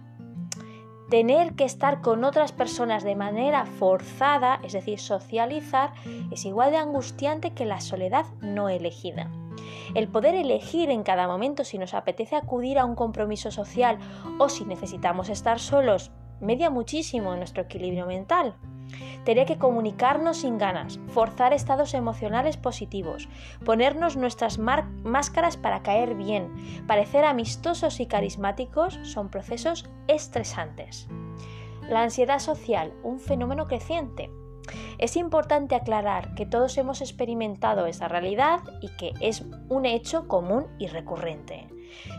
tener 1.13 1.53
que 1.57 1.65
estar 1.65 2.01
con 2.01 2.25
otras 2.25 2.53
personas 2.53 3.05
de 3.05 3.15
manera 3.15 3.67
forzada, 3.67 4.61
es 4.65 4.73
decir, 4.73 4.99
socializar, 4.99 5.93
es 6.31 6.47
igual 6.47 6.71
de 6.71 6.79
angustiante 6.79 7.51
que 7.51 7.67
la 7.67 7.83
soledad 7.83 8.25
no 8.41 8.71
elegida. 8.71 9.31
El 9.95 10.09
poder 10.09 10.35
elegir 10.35 10.89
en 10.89 11.03
cada 11.03 11.29
momento 11.29 11.65
si 11.65 11.77
nos 11.77 11.93
apetece 11.93 12.35
acudir 12.35 12.79
a 12.79 12.87
un 12.87 12.95
compromiso 12.95 13.51
social 13.51 13.99
o 14.39 14.49
si 14.49 14.65
necesitamos 14.65 15.29
estar 15.29 15.61
solos 15.61 16.13
media 16.41 16.71
muchísimo 16.71 17.37
nuestro 17.37 17.65
equilibrio 17.65 18.07
mental. 18.07 18.57
Tener 19.25 19.47
que 19.47 19.59
comunicarnos 19.59 20.39
sin 20.39 20.59
ganas, 20.59 20.99
forzar 21.09 21.53
estados 21.53 21.95
emocionales 21.95 22.57
positivos, 22.57 23.29
ponernos 23.65 24.17
nuestras 24.17 24.59
máscaras 24.59 25.57
para 25.57 25.83
caer 25.83 26.15
bien, 26.15 26.51
parecer 26.87 27.25
amistosos 27.25 28.01
y 28.01 28.07
carismáticos 28.07 28.99
son 29.03 29.29
procesos 29.29 29.89
estresantes. 30.09 31.09
La 31.89 32.03
ansiedad 32.03 32.39
social, 32.39 32.93
un 33.03 33.21
fenómeno 33.21 33.67
creciente. 33.67 34.31
Es 34.99 35.17
importante 35.17 35.75
aclarar 35.75 36.35
que 36.35 36.47
todos 36.47 36.79
hemos 36.79 37.01
experimentado 37.01 37.87
esa 37.87 38.09
realidad 38.09 38.61
y 38.81 38.89
que 38.97 39.13
es 39.21 39.45
un 39.69 39.87
hecho 39.87 40.29
común 40.29 40.67
y 40.79 40.87
recurrente. 40.87 41.69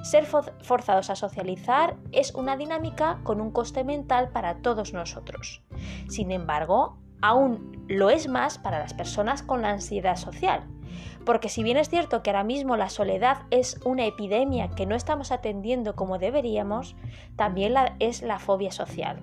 Ser 0.01 0.25
forzados 0.25 1.09
a 1.09 1.15
socializar 1.15 1.97
es 2.11 2.33
una 2.33 2.57
dinámica 2.57 3.19
con 3.23 3.41
un 3.41 3.51
coste 3.51 3.83
mental 3.83 4.29
para 4.29 4.61
todos 4.61 4.93
nosotros. 4.93 5.61
Sin 6.09 6.31
embargo, 6.31 6.97
aún 7.21 7.85
lo 7.87 8.09
es 8.09 8.27
más 8.27 8.57
para 8.57 8.79
las 8.79 8.93
personas 8.93 9.43
con 9.43 9.61
la 9.61 9.69
ansiedad 9.69 10.15
social. 10.15 10.63
Porque 11.25 11.49
si 11.49 11.63
bien 11.63 11.77
es 11.77 11.89
cierto 11.89 12.21
que 12.21 12.29
ahora 12.29 12.43
mismo 12.43 12.75
la 12.75 12.89
soledad 12.89 13.43
es 13.49 13.79
una 13.85 14.05
epidemia 14.05 14.69
que 14.69 14.85
no 14.85 14.95
estamos 14.95 15.31
atendiendo 15.31 15.95
como 15.95 16.19
deberíamos, 16.19 16.95
también 17.35 17.73
es 17.99 18.21
la 18.21 18.39
fobia 18.39 18.71
social 18.71 19.21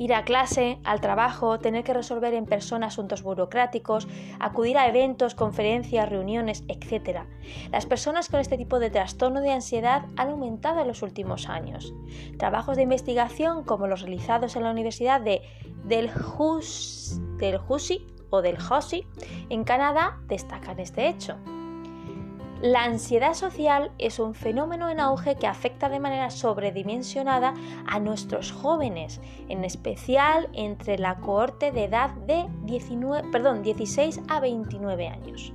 ir 0.00 0.14
a 0.14 0.24
clase, 0.24 0.80
al 0.82 1.02
trabajo, 1.02 1.58
tener 1.58 1.84
que 1.84 1.92
resolver 1.92 2.32
en 2.32 2.46
persona 2.46 2.86
asuntos 2.86 3.22
burocráticos, 3.22 4.08
acudir 4.38 4.78
a 4.78 4.88
eventos, 4.88 5.34
conferencias, 5.34 6.08
reuniones, 6.08 6.64
etc. 6.68 7.24
Las 7.70 7.84
personas 7.84 8.30
con 8.30 8.40
este 8.40 8.56
tipo 8.56 8.78
de 8.78 8.88
trastorno 8.88 9.42
de 9.42 9.52
ansiedad 9.52 10.06
han 10.16 10.30
aumentado 10.30 10.80
en 10.80 10.88
los 10.88 11.02
últimos 11.02 11.50
años. 11.50 11.92
Trabajos 12.38 12.76
de 12.76 12.84
investigación 12.84 13.62
como 13.62 13.88
los 13.88 14.00
realizados 14.00 14.56
en 14.56 14.64
la 14.64 14.70
Universidad 14.70 15.20
de 15.20 15.42
Delhousie 15.84 17.20
o 18.30 18.40
del 18.40 18.56
en 19.50 19.64
Canadá 19.64 20.18
destacan 20.28 20.80
este 20.80 21.08
hecho. 21.08 21.36
La 22.62 22.84
ansiedad 22.84 23.32
social 23.32 23.90
es 23.96 24.18
un 24.18 24.34
fenómeno 24.34 24.90
en 24.90 25.00
auge 25.00 25.36
que 25.36 25.46
afecta 25.46 25.88
de 25.88 25.98
manera 25.98 26.28
sobredimensionada 26.28 27.54
a 27.86 28.00
nuestros 28.00 28.52
jóvenes, 28.52 29.22
en 29.48 29.64
especial 29.64 30.50
entre 30.52 30.98
la 30.98 31.16
cohorte 31.20 31.72
de 31.72 31.84
edad 31.84 32.10
de 32.10 32.46
16 32.64 34.20
a 34.28 34.40
29 34.40 35.08
años. 35.08 35.54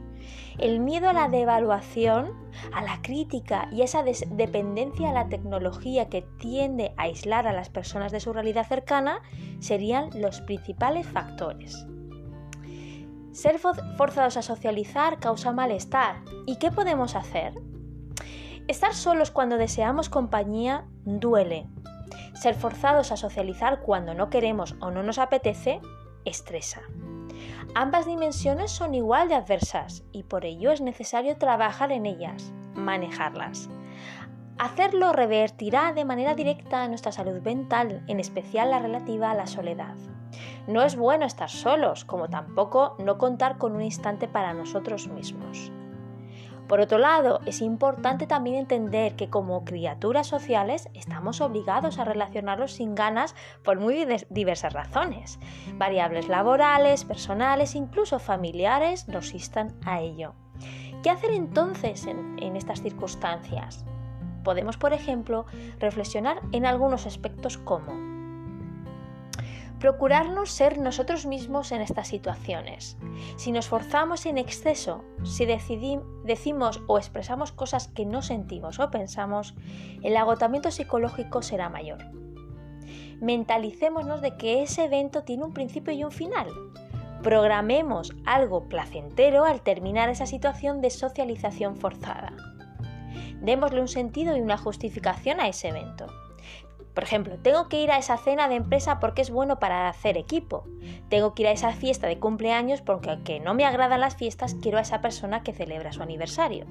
El 0.57 0.79
miedo 0.79 1.07
a 1.07 1.13
la 1.13 1.29
devaluación, 1.29 2.31
a 2.73 2.81
la 2.81 2.99
crítica 3.03 3.69
y 3.71 3.83
esa 3.83 4.01
dependencia 4.01 5.11
a 5.11 5.13
la 5.13 5.29
tecnología 5.29 6.09
que 6.09 6.23
tiende 6.39 6.95
a 6.97 7.03
aislar 7.03 7.47
a 7.47 7.53
las 7.53 7.69
personas 7.69 8.11
de 8.13 8.19
su 8.19 8.33
realidad 8.33 8.67
cercana 8.67 9.21
serían 9.59 10.09
los 10.19 10.41
principales 10.41 11.05
factores. 11.05 11.85
Ser 13.35 13.59
forzados 13.59 14.37
a 14.37 14.41
socializar 14.41 15.19
causa 15.19 15.51
malestar. 15.51 16.21
¿Y 16.45 16.55
qué 16.55 16.71
podemos 16.71 17.17
hacer? 17.17 17.53
Estar 18.69 18.93
solos 18.93 19.29
cuando 19.29 19.57
deseamos 19.57 20.07
compañía 20.07 20.85
duele. 21.03 21.67
Ser 22.33 22.55
forzados 22.55 23.11
a 23.11 23.17
socializar 23.17 23.81
cuando 23.81 24.13
no 24.13 24.29
queremos 24.29 24.77
o 24.79 24.89
no 24.89 25.03
nos 25.03 25.19
apetece 25.19 25.81
estresa. 26.23 26.79
Ambas 27.75 28.05
dimensiones 28.05 28.71
son 28.71 28.95
igual 28.95 29.27
de 29.27 29.35
adversas 29.35 30.05
y 30.13 30.23
por 30.23 30.45
ello 30.45 30.71
es 30.71 30.79
necesario 30.79 31.37
trabajar 31.37 31.91
en 31.91 32.05
ellas, 32.05 32.53
manejarlas. 32.73 33.69
Hacerlo 34.57 35.11
revertirá 35.11 35.91
de 35.91 36.05
manera 36.05 36.33
directa 36.33 36.87
nuestra 36.87 37.11
salud 37.11 37.41
mental, 37.41 38.03
en 38.07 38.21
especial 38.21 38.71
la 38.71 38.79
relativa 38.79 39.31
a 39.31 39.35
la 39.35 39.47
soledad. 39.47 39.95
No 40.67 40.81
es 40.81 40.95
bueno 40.95 41.25
estar 41.25 41.49
solos, 41.49 42.05
como 42.05 42.29
tampoco 42.29 42.95
no 42.99 43.17
contar 43.17 43.57
con 43.57 43.75
un 43.75 43.81
instante 43.81 44.29
para 44.29 44.53
nosotros 44.53 45.09
mismos. 45.09 45.71
Por 46.69 46.79
otro 46.79 46.97
lado, 46.97 47.41
es 47.45 47.61
importante 47.61 48.27
también 48.27 48.55
entender 48.55 49.15
que 49.15 49.29
como 49.29 49.65
criaturas 49.65 50.25
sociales 50.25 50.89
estamos 50.93 51.41
obligados 51.41 51.99
a 51.99 52.05
relacionarnos 52.05 52.71
sin 52.71 52.95
ganas 52.95 53.35
por 53.63 53.79
muy 53.79 54.07
diversas 54.29 54.73
razones. 54.73 55.37
Variables 55.73 56.27
laborales, 56.27 57.03
personales, 57.03 57.75
incluso 57.75 58.19
familiares 58.19 59.07
nos 59.09 59.33
instan 59.33 59.75
a 59.85 59.99
ello. 59.99 60.33
¿Qué 61.03 61.11
hacer 61.11 61.31
entonces 61.31 62.07
en, 62.07 62.37
en 62.41 62.55
estas 62.55 62.81
circunstancias? 62.81 63.85
Podemos, 64.45 64.77
por 64.77 64.93
ejemplo, 64.93 65.45
reflexionar 65.79 66.41
en 66.53 66.65
algunos 66.65 67.05
aspectos 67.05 67.57
como 67.57 68.15
Procurarnos 69.79 70.49
ser 70.51 70.79
nosotros 70.79 71.25
mismos 71.25 71.71
en 71.71 71.81
estas 71.81 72.07
situaciones. 72.07 72.97
Si 73.35 73.51
nos 73.51 73.67
forzamos 73.67 74.25
en 74.25 74.37
exceso, 74.37 75.03
si 75.23 75.45
decimos 75.45 76.81
o 76.87 76.97
expresamos 76.97 77.51
cosas 77.51 77.89
que 77.89 78.05
no 78.05 78.21
sentimos 78.21 78.79
o 78.79 78.89
pensamos, 78.89 79.53
el 80.01 80.15
agotamiento 80.15 80.71
psicológico 80.71 81.41
será 81.41 81.69
mayor. 81.69 81.99
Mentalicémonos 83.19 84.21
de 84.21 84.37
que 84.37 84.63
ese 84.63 84.85
evento 84.85 85.23
tiene 85.23 85.43
un 85.43 85.53
principio 85.53 85.93
y 85.93 86.03
un 86.03 86.11
final. 86.11 86.47
Programemos 87.21 88.13
algo 88.25 88.69
placentero 88.69 89.43
al 89.43 89.61
terminar 89.61 90.09
esa 90.09 90.25
situación 90.25 90.81
de 90.81 90.89
socialización 90.89 91.75
forzada. 91.75 92.54
Démosle 93.41 93.81
un 93.81 93.87
sentido 93.87 94.35
y 94.35 94.41
una 94.41 94.57
justificación 94.57 95.39
a 95.39 95.47
ese 95.47 95.69
evento. 95.69 96.07
Por 96.95 97.03
ejemplo, 97.03 97.37
tengo 97.37 97.67
que 97.67 97.81
ir 97.81 97.91
a 97.91 97.97
esa 97.97 98.15
cena 98.15 98.47
de 98.47 98.55
empresa 98.55 99.01
porque 99.01 99.21
es 99.21 99.29
bueno 99.29 99.59
para 99.59 99.89
hacer 99.89 100.17
equipo. 100.17 100.63
Tengo 101.09 101.35
que 101.35 101.43
ir 101.43 101.49
a 101.49 101.51
esa 101.51 101.73
fiesta 101.73 102.07
de 102.07 102.19
cumpleaños 102.19 102.81
porque 102.81 103.09
aunque 103.09 103.41
no 103.41 103.53
me 103.53 103.65
agradan 103.65 103.99
las 103.99 104.15
fiestas, 104.15 104.55
quiero 104.61 104.77
a 104.77 104.81
esa 104.81 105.01
persona 105.01 105.43
que 105.43 105.51
celebra 105.51 105.91
su 105.91 106.01
aniversario. 106.01 106.65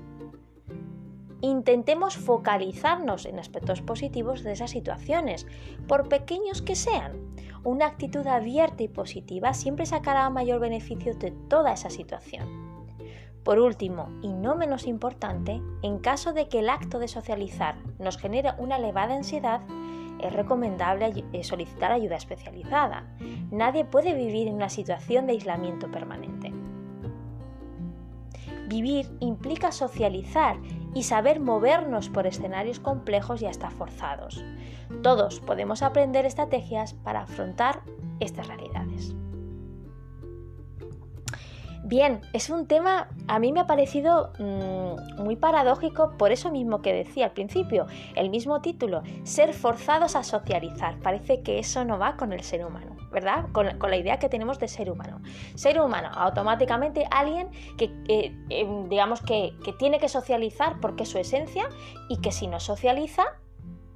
Intentemos 1.42 2.16
focalizarnos 2.16 3.26
en 3.26 3.38
aspectos 3.38 3.82
positivos 3.82 4.42
de 4.42 4.52
esas 4.52 4.70
situaciones, 4.70 5.46
por 5.86 6.08
pequeños 6.08 6.62
que 6.62 6.74
sean. 6.74 7.34
Una 7.62 7.84
actitud 7.84 8.26
abierta 8.26 8.82
y 8.82 8.88
positiva 8.88 9.52
siempre 9.52 9.84
sacará 9.84 10.30
mayor 10.30 10.58
beneficio 10.58 11.14
de 11.14 11.32
toda 11.32 11.74
esa 11.74 11.90
situación. 11.90 12.73
Por 13.44 13.58
último, 13.58 14.08
y 14.22 14.32
no 14.32 14.56
menos 14.56 14.86
importante, 14.86 15.60
en 15.82 15.98
caso 15.98 16.32
de 16.32 16.48
que 16.48 16.60
el 16.60 16.70
acto 16.70 16.98
de 16.98 17.08
socializar 17.08 17.76
nos 17.98 18.16
genere 18.16 18.52
una 18.56 18.76
elevada 18.76 19.14
ansiedad, 19.14 19.60
es 20.18 20.32
recomendable 20.32 21.24
eh, 21.32 21.44
solicitar 21.44 21.92
ayuda 21.92 22.16
especializada. 22.16 23.04
Nadie 23.50 23.84
puede 23.84 24.14
vivir 24.14 24.48
en 24.48 24.54
una 24.54 24.70
situación 24.70 25.26
de 25.26 25.32
aislamiento 25.32 25.90
permanente. 25.90 26.52
Vivir 28.66 29.14
implica 29.20 29.72
socializar 29.72 30.56
y 30.94 31.02
saber 31.02 31.38
movernos 31.38 32.08
por 32.08 32.26
escenarios 32.26 32.80
complejos 32.80 33.42
y 33.42 33.46
hasta 33.46 33.68
forzados. 33.68 34.42
Todos 35.02 35.40
podemos 35.40 35.82
aprender 35.82 36.24
estrategias 36.24 36.94
para 36.94 37.22
afrontar 37.22 37.82
estas 38.20 38.46
realidades. 38.46 39.14
Bien, 41.86 42.22
es 42.32 42.48
un 42.48 42.66
tema, 42.66 43.08
a 43.28 43.38
mí 43.38 43.52
me 43.52 43.60
ha 43.60 43.66
parecido 43.66 44.32
mm, 44.38 45.22
muy 45.22 45.36
paradójico 45.36 46.16
por 46.16 46.32
eso 46.32 46.50
mismo 46.50 46.80
que 46.80 46.94
decía 46.94 47.26
al 47.26 47.32
principio, 47.32 47.84
el 48.16 48.30
mismo 48.30 48.62
título, 48.62 49.02
ser 49.24 49.52
forzados 49.52 50.16
a 50.16 50.22
socializar. 50.22 50.98
Parece 51.00 51.42
que 51.42 51.58
eso 51.58 51.84
no 51.84 51.98
va 51.98 52.16
con 52.16 52.32
el 52.32 52.42
ser 52.42 52.64
humano, 52.64 52.96
¿verdad? 53.12 53.48
Con, 53.52 53.66
la 53.78 53.96
idea 53.98 54.18
que 54.18 54.30
tenemos 54.30 54.58
de 54.58 54.66
ser 54.66 54.90
humano. 54.90 55.20
Ser 55.56 55.78
humano, 55.78 56.08
automáticamente 56.14 57.06
alguien 57.10 57.50
que, 57.76 57.92
em, 58.48 58.88
digamos, 58.88 59.20
que, 59.20 59.52
que 59.62 59.74
tiene 59.74 59.98
que 59.98 60.08
socializar 60.08 60.80
porque 60.80 61.02
es 61.02 61.10
su 61.10 61.18
esencia 61.18 61.68
y 62.08 62.18
que 62.22 62.32
si 62.32 62.46
no 62.46 62.60
socializa 62.60 63.24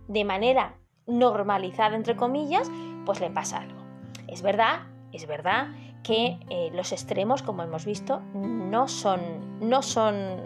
de 0.08 0.24
manera 0.26 0.76
normalizada, 1.06 1.96
entre 1.96 2.16
comillas, 2.16 2.70
pues 3.06 3.18
le 3.20 3.30
pasa 3.30 3.60
algo. 3.60 3.80
Es 4.26 4.42
verdad, 4.42 4.82
es 5.10 5.26
verdad 5.26 5.68
que 6.08 6.38
eh, 6.48 6.70
los 6.72 6.92
extremos, 6.92 7.42
como 7.42 7.62
hemos 7.62 7.84
visto, 7.84 8.22
no 8.32 8.88
son, 8.88 9.20
no 9.60 9.82
son 9.82 10.40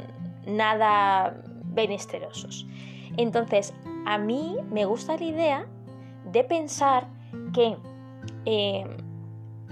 nada 0.45 1.40
benesterosos. 1.62 2.66
Entonces, 3.16 3.73
a 4.04 4.19
mí 4.19 4.57
me 4.73 4.87
gusta 4.87 5.16
la 5.16 5.25
idea 5.25 5.66
de 6.33 6.42
pensar 6.42 7.07
que 7.54 7.76
eh, 8.45 8.85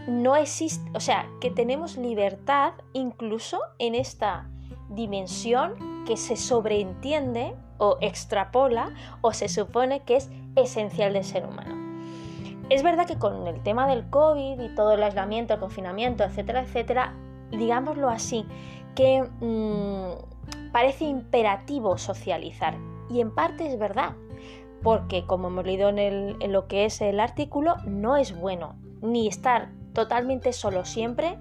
no 0.06 0.36
existe, 0.36 0.88
o 0.94 1.00
sea, 1.00 1.28
que 1.40 1.50
tenemos 1.50 1.96
libertad 1.96 2.74
incluso 2.92 3.58
en 3.80 3.96
esta 3.96 4.48
dimensión 4.90 6.04
que 6.06 6.16
se 6.16 6.36
sobreentiende 6.36 7.56
o 7.78 7.98
extrapola 8.00 8.94
o 9.22 9.32
se 9.32 9.48
supone 9.48 10.04
que 10.04 10.18
es 10.18 10.30
esencial 10.54 11.14
del 11.14 11.24
ser 11.24 11.44
humano. 11.46 11.79
Es 12.70 12.84
verdad 12.84 13.04
que 13.04 13.18
con 13.18 13.48
el 13.48 13.60
tema 13.64 13.88
del 13.88 14.08
COVID 14.10 14.60
y 14.60 14.74
todo 14.76 14.92
el 14.92 15.02
aislamiento, 15.02 15.54
el 15.54 15.60
confinamiento, 15.60 16.22
etcétera, 16.22 16.60
etcétera, 16.60 17.14
digámoslo 17.50 18.08
así, 18.08 18.46
que 18.94 19.24
mm, 19.40 20.70
parece 20.70 21.04
imperativo 21.04 21.98
socializar. 21.98 22.76
Y 23.10 23.20
en 23.20 23.34
parte 23.34 23.66
es 23.66 23.76
verdad, 23.76 24.14
porque 24.84 25.26
como 25.26 25.48
hemos 25.48 25.66
leído 25.66 25.88
en, 25.88 25.98
en 26.40 26.52
lo 26.52 26.68
que 26.68 26.84
es 26.84 27.00
el 27.00 27.18
artículo, 27.18 27.74
no 27.86 28.16
es 28.16 28.38
bueno 28.38 28.76
ni 29.02 29.26
estar 29.26 29.72
totalmente 29.92 30.52
solo 30.52 30.84
siempre, 30.84 31.38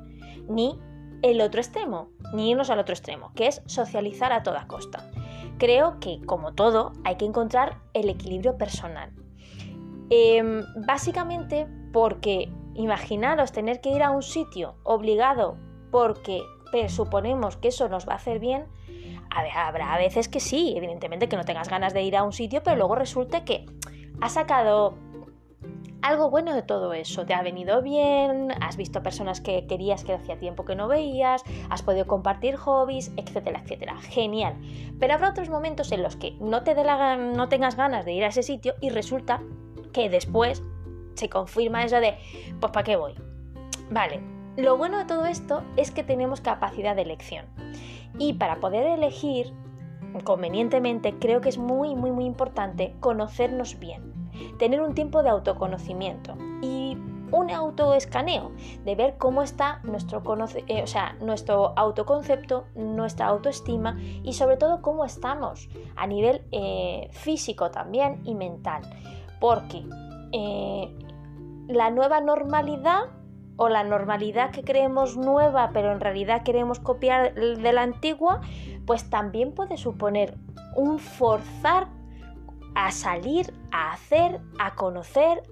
ni 0.48 0.80
el 1.22 1.42
otro 1.42 1.62
extremo, 1.62 2.10
ni 2.34 2.50
irnos 2.50 2.72
al 2.72 2.80
otro 2.80 2.94
extremo, 2.94 3.34
que 3.36 3.46
es 3.46 3.62
socializar 3.68 4.34
a 4.34 4.42
toda 4.42 4.66
costa. 4.66 5.12
Creo 5.60 6.00
que, 6.00 6.22
como 6.26 6.54
todo, 6.54 6.94
hay 7.04 7.18
que 7.18 7.26
encontrar 7.26 7.78
el 7.94 8.10
equilibrio 8.10 8.58
personal. 8.58 9.12
Em, 10.10 10.64
básicamente 10.86 11.68
porque 11.94 12.52
imaginaros 12.76 13.52
tener 13.52 13.82
que 13.82 13.90
ir 13.90 14.04
a 14.04 14.12
un 14.12 14.24
sitio 14.24 14.76
obligado 14.84 15.58
porque 15.92 16.42
presuponemos 16.72 17.58
que 17.58 17.70
eso 17.70 17.90
nos 17.90 18.08
va 18.08 18.14
a 18.14 18.16
hacer 18.18 18.40
bien, 18.40 18.68
habrá 19.30 19.98
veces 19.98 20.28
que 20.30 20.40
sí, 20.40 20.74
evidentemente 20.76 21.28
que 21.30 21.38
no 21.38 21.46
tengas 21.46 21.70
ganas 21.70 21.94
de 21.94 22.04
ir 22.04 22.16
a 22.16 22.24
un 22.24 22.34
sitio, 22.34 22.62
pero 22.64 22.76
luego 22.76 22.96
resulta 22.96 23.44
que 23.44 23.66
has 24.22 24.34
sacado 24.34 24.96
algo 26.02 26.30
bueno 26.30 26.54
de 26.54 26.62
todo 26.62 26.94
eso. 26.94 27.26
Te 27.26 27.34
ha 27.34 27.42
venido 27.42 27.82
bien, 27.82 28.52
has 28.62 28.78
visto 28.78 29.04
personas 29.04 29.42
que 29.42 29.68
querías 29.68 30.04
que 30.04 30.14
hacía 30.14 30.38
tiempo 30.40 30.66
que 30.66 30.76
no 30.76 30.88
veías, 30.88 31.44
has 31.70 31.84
podido 31.84 32.08
compartir 32.08 32.56
hobbies, 32.56 33.12
etcétera, 33.18 33.62
etcétera. 33.64 33.98
Genial. 33.98 34.56
Pero 35.00 35.14
habrá 35.14 35.30
otros 35.30 35.50
momentos 35.50 35.92
en 35.92 36.04
los 36.04 36.16
que 36.16 36.32
no, 36.40 36.64
te 36.64 36.76
no 36.76 37.50
tengas 37.50 37.76
ganas 37.76 38.06
de 38.06 38.14
ir 38.14 38.24
a 38.24 38.28
ese 38.28 38.44
sitio 38.44 38.76
y 38.82 38.90
resulta 38.90 39.42
que 39.94 40.10
después 40.10 40.64
se 41.16 41.30
confirma 41.30 41.84
eso 41.84 42.00
de, 42.00 42.18
pues 42.60 42.72
¿para 42.72 42.84
qué 42.84 42.96
voy? 42.96 43.14
Vale, 43.92 44.22
lo 44.58 44.78
bueno 44.78 44.98
de 44.98 45.06
todo 45.06 45.26
esto 45.26 45.64
es 45.78 45.92
que 45.92 46.04
tenemos 46.04 46.42
capacidad 46.42 46.96
de 46.96 47.04
elección. 47.04 47.46
Y 48.18 48.34
para 48.34 48.58
poder 48.58 48.86
elegir 48.86 49.54
convenientemente, 50.24 51.18
creo 51.20 51.42
que 51.42 51.50
es 51.50 51.58
muy, 51.58 51.96
muy, 51.96 52.12
muy 52.12 52.26
importante 52.26 52.96
conocernos 53.00 53.80
bien, 53.80 54.30
tener 54.58 54.82
un 54.82 54.96
tiempo 54.96 55.24
de 55.24 55.30
autoconocimiento 55.30 56.36
y 56.62 56.98
un 57.32 57.52
autoescaneo, 57.52 58.52
de 58.84 58.96
ver 58.96 59.18
cómo 59.18 59.44
está 59.44 59.82
nuestro, 59.84 60.24
eh, 60.68 60.82
o 60.84 60.88
sea, 60.88 61.16
nuestro 61.22 61.74
autoconcepto, 61.78 62.66
nuestra 62.76 63.28
autoestima 63.28 63.98
y 64.24 64.34
sobre 64.34 64.58
todo 64.58 64.82
cómo 64.82 65.06
estamos 65.06 65.70
a 65.96 66.08
nivel 66.08 66.42
eh, 66.52 67.08
físico 67.12 67.70
también 67.70 68.22
y 68.26 68.34
mental 68.34 68.82
porque 69.40 69.84
eh, 70.32 70.94
la 71.68 71.92
nueva 71.92 72.22
normalidad 72.22 73.04
o 73.56 73.70
la 73.70 73.84
normalidad 73.84 74.52
que 74.52 74.64
creemos 74.64 75.18
nueva 75.18 75.72
pero 75.74 75.92
en 75.92 76.00
realidad 76.00 76.44
queremos 76.44 76.80
copiar 76.80 77.34
de 77.34 77.74
la 77.74 77.82
antigua, 77.82 78.42
pues 78.86 79.10
también 79.10 79.54
puede 79.54 79.78
suponer 79.78 80.38
un 80.76 81.00
forzar 81.00 81.88
a 82.76 82.92
salir, 82.92 83.54
a 83.72 83.92
hacer, 83.92 84.40
a 84.60 84.76
conocer, 84.76 85.44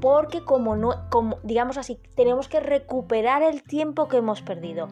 porque 0.00 0.44
como 0.44 0.76
no, 0.76 1.08
como 1.10 1.38
digamos 1.42 1.78
así, 1.78 1.98
tenemos 2.16 2.48
que 2.48 2.60
recuperar 2.60 3.42
el 3.42 3.62
tiempo 3.62 4.08
que 4.08 4.18
hemos 4.18 4.42
perdido. 4.42 4.88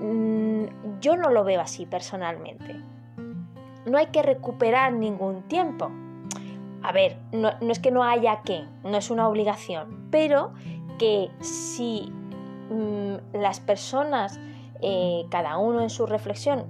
Mm, 0.00 0.98
yo 1.00 1.16
no 1.16 1.30
lo 1.30 1.44
veo 1.44 1.60
así 1.60 1.86
personalmente. 1.86 2.82
No 3.86 3.98
hay 3.98 4.06
que 4.06 4.22
recuperar 4.22 4.92
ningún 4.92 5.42
tiempo 5.42 5.90
a 6.82 6.92
ver, 6.92 7.18
no, 7.32 7.50
es 7.60 7.78
que 7.78 7.90
no 7.90 8.04
haya 8.04 8.42
que, 8.42 8.64
no 8.84 8.96
es 8.96 9.10
una 9.10 9.28
obligación, 9.28 10.08
pero 10.10 10.52
que 10.98 11.30
si 11.40 12.12
mm, 12.70 13.36
las 13.36 13.60
personas, 13.60 14.40
eh, 14.80 15.26
cada 15.30 15.58
uno 15.58 15.80
en 15.82 15.90
su 15.90 16.06
reflexión, 16.06 16.66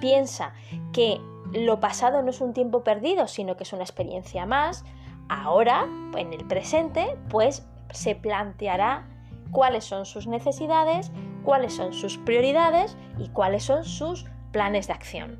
piensa 0.00 0.52
que 0.92 1.20
lo 1.52 1.80
pasado 1.80 2.22
no 2.22 2.30
es 2.30 2.40
un 2.40 2.52
tiempo 2.52 2.82
perdido, 2.82 3.28
sino 3.28 3.56
que 3.56 3.64
es 3.64 3.72
una 3.72 3.82
experiencia 3.82 4.46
más, 4.46 4.84
ahora, 5.28 5.86
en 6.16 6.32
el 6.32 6.46
presente, 6.46 7.16
pues 7.28 7.66
se 7.90 8.14
planteará 8.14 9.06
cuáles 9.50 9.84
son 9.84 10.06
sus 10.06 10.26
necesidades, 10.26 11.12
cuáles 11.44 11.74
son 11.74 11.92
sus 11.92 12.16
prioridades 12.18 12.96
y 13.18 13.28
cuáles 13.28 13.64
son 13.64 13.84
sus 13.84 14.26
planes 14.50 14.86
de 14.86 14.94
acción. 14.94 15.38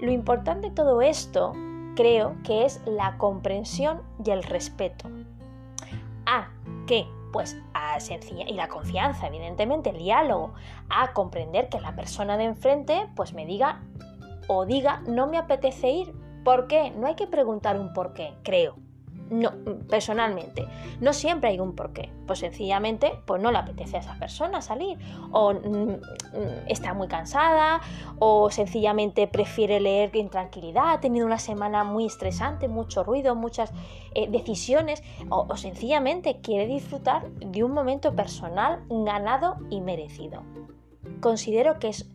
Lo 0.00 0.10
importante 0.10 0.68
de 0.68 0.74
todo 0.74 1.02
esto 1.02 1.52
creo 1.94 2.36
que 2.44 2.64
es 2.64 2.80
la 2.86 3.16
comprensión 3.18 4.02
y 4.24 4.30
el 4.30 4.42
respeto. 4.42 5.08
A 6.26 6.48
que, 6.86 7.06
pues, 7.32 7.56
a 7.74 7.98
sencilla, 8.00 8.44
y 8.46 8.54
la 8.54 8.68
confianza, 8.68 9.26
evidentemente, 9.26 9.90
el 9.90 9.98
diálogo, 9.98 10.54
a 10.88 11.12
comprender 11.12 11.68
que 11.68 11.80
la 11.80 11.94
persona 11.94 12.36
de 12.36 12.44
enfrente, 12.44 13.08
pues, 13.16 13.34
me 13.34 13.46
diga 13.46 13.82
o 14.48 14.66
diga, 14.66 15.02
no 15.06 15.26
me 15.26 15.38
apetece 15.38 15.90
ir. 15.90 16.14
¿Por 16.44 16.66
qué? 16.66 16.90
No 16.90 17.06
hay 17.06 17.14
que 17.14 17.26
preguntar 17.26 17.78
un 17.78 17.92
por 17.92 18.14
qué, 18.14 18.34
creo. 18.42 18.76
No, 19.32 19.50
personalmente. 19.88 20.68
No 21.00 21.14
siempre 21.14 21.48
hay 21.48 21.58
un 21.58 21.74
porqué. 21.74 22.12
Pues 22.26 22.40
sencillamente, 22.40 23.12
pues 23.26 23.40
no 23.40 23.50
le 23.50 23.56
apetece 23.56 23.96
a 23.96 24.00
esa 24.00 24.18
persona 24.18 24.60
salir. 24.60 24.98
O 25.30 25.54
mm, 25.54 26.68
está 26.68 26.92
muy 26.92 27.08
cansada. 27.08 27.80
O 28.18 28.50
sencillamente 28.50 29.26
prefiere 29.28 29.80
leer 29.80 30.14
en 30.14 30.28
tranquilidad. 30.28 30.90
Ha 30.90 31.00
tenido 31.00 31.24
una 31.24 31.38
semana 31.38 31.82
muy 31.82 32.04
estresante, 32.04 32.68
mucho 32.68 33.04
ruido, 33.04 33.34
muchas 33.34 33.72
eh, 34.14 34.28
decisiones. 34.28 35.02
o 35.30 35.56
sencillamente 35.56 36.40
quiere 36.42 36.66
disfrutar 36.66 37.30
de 37.30 37.64
un 37.64 37.72
momento 37.72 38.14
personal 38.14 38.84
ganado 38.90 39.56
y 39.70 39.80
merecido. 39.80 40.42
Considero 41.20 41.78
que 41.78 41.88
es 41.88 42.10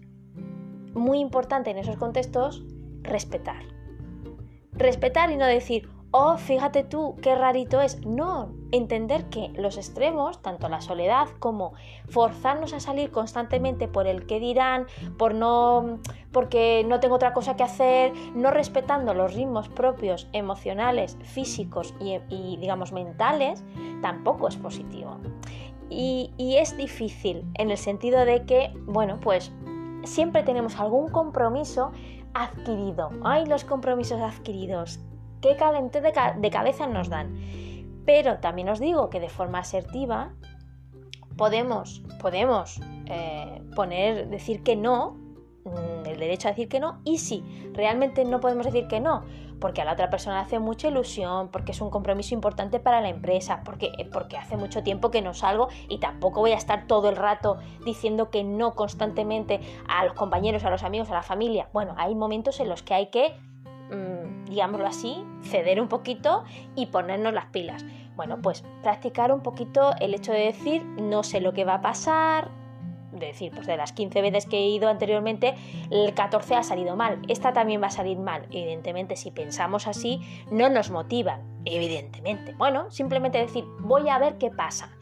muy 0.94 1.20
importante 1.20 1.72
en 1.72 1.80
esos 1.80 1.98
contextos 1.98 2.64
respetar. 3.02 3.64
Respetar 4.74 5.32
y 5.32 5.38
no 5.38 5.46
decir, 5.46 5.90
oh, 6.12 6.38
fíjate 6.38 6.84
tú, 6.84 7.16
qué 7.22 7.36
rarito 7.36 7.82
es. 7.82 8.06
No, 8.06 8.54
entender 8.72 9.26
que 9.26 9.50
los 9.56 9.78
extremos, 9.78 10.42
tanto 10.42 10.70
la 10.70 10.82
soledad 10.82 11.28
como 11.40 11.74
forzarnos 12.10 12.74
a 12.74 12.80
salir 12.80 13.12
constantemente 13.12 13.88
por 13.88 14.08
el 14.08 14.26
que 14.26 14.40
dirán, 14.40 14.88
por 15.18 15.34
no, 15.34 16.00
porque 16.32 16.86
no 16.88 17.00
tengo 17.00 17.16
otra 17.16 17.34
cosa 17.34 17.56
que 17.56 17.64
hacer, 17.64 18.14
no 18.36 18.52
respetando 18.52 19.14
los 19.14 19.34
ritmos 19.34 19.70
propios, 19.70 20.28
emocionales, 20.34 21.18
físicos 21.24 21.94
y, 22.00 22.58
digamos, 22.58 22.92
mentales, 22.92 23.64
tampoco 24.02 24.48
es 24.48 24.56
positivo. 24.56 25.18
Y, 25.90 26.34
y 26.38 26.58
es 26.58 26.76
difícil 26.76 27.46
en 27.54 27.72
el 27.72 27.78
sentido 27.78 28.26
de 28.26 28.46
que, 28.46 28.74
bueno, 28.86 29.20
pues 29.22 29.54
siempre 30.04 30.44
tenemos 30.44 30.80
algún 30.80 31.10
compromiso 31.10 31.92
adquirido. 32.34 33.10
¡Ay, 33.24 33.46
los 33.46 33.64
compromisos 33.64 34.22
adquiridos! 34.22 35.00
¡Qué 35.42 35.56
calentón 35.56 36.04
de, 36.04 36.50
cabeza 36.52 36.88
nos 36.88 37.10
dan! 37.10 37.36
Pero 38.06 38.40
también 38.40 38.70
os 38.70 38.80
digo 38.80 39.10
que 39.10 39.20
de 39.20 39.30
forma 39.30 39.60
asertiva 39.60 40.34
podemos, 41.38 42.02
podemos 42.22 42.80
eh, 43.06 43.62
poner, 43.76 44.30
decir 44.30 44.64
que 44.64 44.76
no, 44.76 45.18
mm, 45.66 46.06
el 46.06 46.20
derecho 46.20 46.48
a 46.48 46.52
decir 46.52 46.70
que 46.70 46.80
no, 46.80 47.00
y 47.04 47.20
si 47.20 47.44
realmente 47.74 48.26
no 48.26 48.40
podemos 48.40 48.66
decir 48.66 48.88
que 48.88 49.00
no, 49.00 49.24
porque 49.60 49.82
a 49.82 49.86
la 49.86 49.94
otra 49.94 50.10
persona 50.10 50.40
hace 50.40 50.60
mucha 50.60 50.88
ilusión, 50.88 51.50
porque 51.50 51.72
es 51.72 51.82
un 51.82 51.90
compromiso 51.90 52.34
importante 52.34 52.80
para 52.80 53.02
la 53.02 53.10
empresa, 53.10 53.62
porque, 53.64 53.92
porque 54.12 54.38
hace 54.38 54.58
mucho 54.58 54.84
tiempo 54.84 55.12
que 55.12 55.22
no 55.22 55.34
salgo 55.34 55.70
y 55.90 56.00
tampoco 56.00 56.42
voy 56.42 56.52
a 56.52 56.58
estar 56.58 56.88
todo 56.88 57.10
el 57.10 57.16
rato 57.16 57.58
diciendo 57.86 58.30
que 58.30 58.44
no 58.44 58.76
constantemente 58.76 59.60
a 59.88 60.06
los 60.06 60.14
compañeros, 60.14 60.64
a 60.64 60.70
los 60.70 60.84
amigos, 60.84 61.10
a 61.10 61.14
la 61.14 61.24
familia. 61.24 61.70
Bueno, 61.74 61.94
hay 61.98 62.16
momentos 62.16 62.60
en 62.60 62.70
los 62.70 62.84
que 62.84 62.94
hay 62.94 63.08
que, 63.08 63.36
mm, 63.92 64.27
digámoslo 64.50 64.88
así, 64.88 65.24
ceder 65.44 65.82
un 65.82 65.88
poquito 65.88 66.44
y 66.76 66.88
ponernos 66.88 67.34
las 67.34 67.46
pilas. 67.48 67.86
Bueno, 68.16 68.42
pues 68.42 68.64
practicar 68.82 69.32
un 69.32 69.42
poquito 69.42 69.94
el 70.00 70.14
hecho 70.14 70.32
de 70.32 70.40
decir 70.40 70.84
no 70.84 71.24
sé 71.24 71.40
lo 71.40 71.54
que 71.54 71.66
va 71.66 71.76
a 71.76 71.82
pasar, 71.82 72.50
de 73.12 73.28
decir, 73.28 73.52
pues 73.54 73.68
de 73.68 73.78
las 73.78 73.94
15 73.94 74.22
veces 74.22 74.46
que 74.46 74.58
he 74.58 74.70
ido 74.70 74.90
anteriormente, 74.90 75.56
el 75.92 76.14
14 76.14 76.56
ha 76.56 76.64
salido 76.64 76.96
mal. 76.96 77.22
Esta 77.28 77.54
también 77.54 77.82
va 77.82 77.88
a 77.88 77.92
salir 77.92 78.18
mal. 78.18 78.44
Evidentemente, 78.52 79.16
si 79.16 79.32
pensamos 79.32 79.88
así, 79.88 80.22
no 80.52 80.70
nos 80.70 80.92
motivan. 80.92 81.42
Evidentemente. 81.66 82.54
Bueno, 82.58 82.90
simplemente 82.92 83.38
decir, 83.38 83.66
voy 83.80 84.10
a 84.10 84.20
ver 84.20 84.38
qué 84.38 84.50
pasa. 84.50 84.97